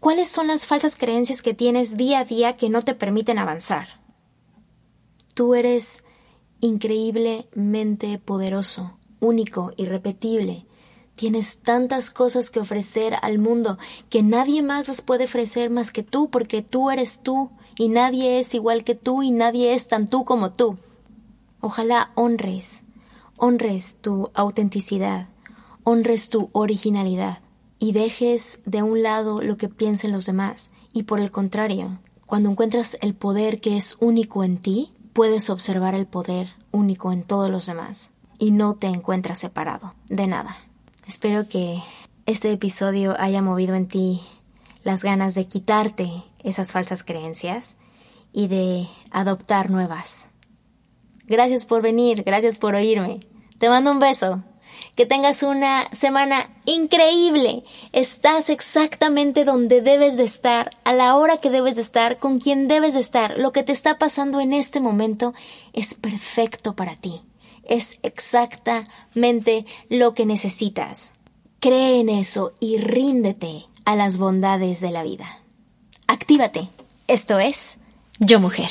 ¿Cuáles 0.00 0.28
son 0.28 0.46
las 0.46 0.66
falsas 0.66 0.96
creencias 0.96 1.42
que 1.42 1.54
tienes 1.54 1.96
día 1.96 2.20
a 2.20 2.24
día 2.24 2.56
que 2.56 2.70
no 2.70 2.82
te 2.82 2.94
permiten 2.94 3.38
avanzar? 3.38 3.86
Tú 5.34 5.54
eres 5.54 6.04
increíblemente 6.60 8.18
poderoso, 8.18 8.96
único, 9.20 9.72
irrepetible. 9.76 10.66
Tienes 11.14 11.58
tantas 11.58 12.10
cosas 12.10 12.50
que 12.50 12.60
ofrecer 12.60 13.14
al 13.22 13.38
mundo 13.38 13.78
que 14.10 14.22
nadie 14.22 14.62
más 14.62 14.88
las 14.88 15.00
puede 15.00 15.24
ofrecer 15.24 15.70
más 15.70 15.90
que 15.90 16.02
tú 16.02 16.30
porque 16.30 16.62
tú 16.62 16.90
eres 16.90 17.22
tú 17.22 17.50
y 17.78 17.88
nadie 17.88 18.38
es 18.40 18.54
igual 18.54 18.84
que 18.84 18.94
tú 18.94 19.22
y 19.22 19.30
nadie 19.30 19.74
es 19.74 19.88
tan 19.88 20.08
tú 20.08 20.24
como 20.24 20.52
tú. 20.52 20.78
Ojalá 21.60 22.10
honres, 22.14 22.84
honres 23.38 23.96
tu 24.00 24.30
autenticidad, 24.34 25.28
honres 25.84 26.28
tu 26.28 26.50
originalidad 26.52 27.40
y 27.78 27.92
dejes 27.92 28.60
de 28.64 28.82
un 28.82 29.02
lado 29.02 29.42
lo 29.42 29.56
que 29.56 29.68
piensen 29.68 30.12
los 30.12 30.26
demás. 30.26 30.70
Y 30.92 31.04
por 31.04 31.20
el 31.20 31.30
contrario, 31.30 31.98
cuando 32.26 32.50
encuentras 32.50 32.98
el 33.00 33.14
poder 33.14 33.60
que 33.60 33.76
es 33.76 33.96
único 34.00 34.44
en 34.44 34.58
ti, 34.58 34.92
puedes 35.16 35.48
observar 35.48 35.94
el 35.94 36.06
poder 36.06 36.46
único 36.72 37.10
en 37.10 37.22
todos 37.22 37.48
los 37.48 37.64
demás 37.64 38.10
y 38.38 38.50
no 38.50 38.74
te 38.74 38.88
encuentras 38.88 39.38
separado 39.38 39.94
de 40.10 40.26
nada. 40.26 40.58
Espero 41.06 41.48
que 41.48 41.80
este 42.26 42.52
episodio 42.52 43.18
haya 43.18 43.40
movido 43.40 43.74
en 43.76 43.88
ti 43.88 44.20
las 44.84 45.02
ganas 45.02 45.34
de 45.34 45.48
quitarte 45.48 46.22
esas 46.44 46.70
falsas 46.70 47.02
creencias 47.02 47.76
y 48.30 48.48
de 48.48 48.86
adoptar 49.10 49.70
nuevas. 49.70 50.28
Gracias 51.26 51.64
por 51.64 51.80
venir, 51.80 52.22
gracias 52.22 52.58
por 52.58 52.74
oírme. 52.74 53.18
Te 53.58 53.70
mando 53.70 53.92
un 53.92 54.00
beso 54.00 54.44
que 54.96 55.06
tengas 55.06 55.42
una 55.42 55.84
semana 55.92 56.50
increíble. 56.64 57.62
Estás 57.92 58.48
exactamente 58.50 59.44
donde 59.44 59.82
debes 59.82 60.16
de 60.16 60.24
estar, 60.24 60.70
a 60.84 60.94
la 60.94 61.14
hora 61.16 61.36
que 61.36 61.50
debes 61.50 61.76
de 61.76 61.82
estar, 61.82 62.18
con 62.18 62.40
quien 62.40 62.66
debes 62.66 62.94
de 62.94 63.00
estar. 63.00 63.38
Lo 63.38 63.52
que 63.52 63.62
te 63.62 63.72
está 63.72 63.98
pasando 63.98 64.40
en 64.40 64.52
este 64.52 64.80
momento 64.80 65.34
es 65.74 65.94
perfecto 65.94 66.74
para 66.74 66.96
ti. 66.96 67.22
Es 67.62 67.98
exactamente 68.02 69.66
lo 69.90 70.14
que 70.14 70.24
necesitas. 70.24 71.12
Cree 71.60 72.00
en 72.00 72.08
eso 72.08 72.54
y 72.58 72.78
ríndete 72.78 73.66
a 73.84 73.96
las 73.96 74.16
bondades 74.16 74.80
de 74.80 74.90
la 74.92 75.02
vida. 75.02 75.40
Actívate. 76.08 76.68
Esto 77.06 77.38
es 77.38 77.78
Yo 78.18 78.40
Mujer. 78.40 78.70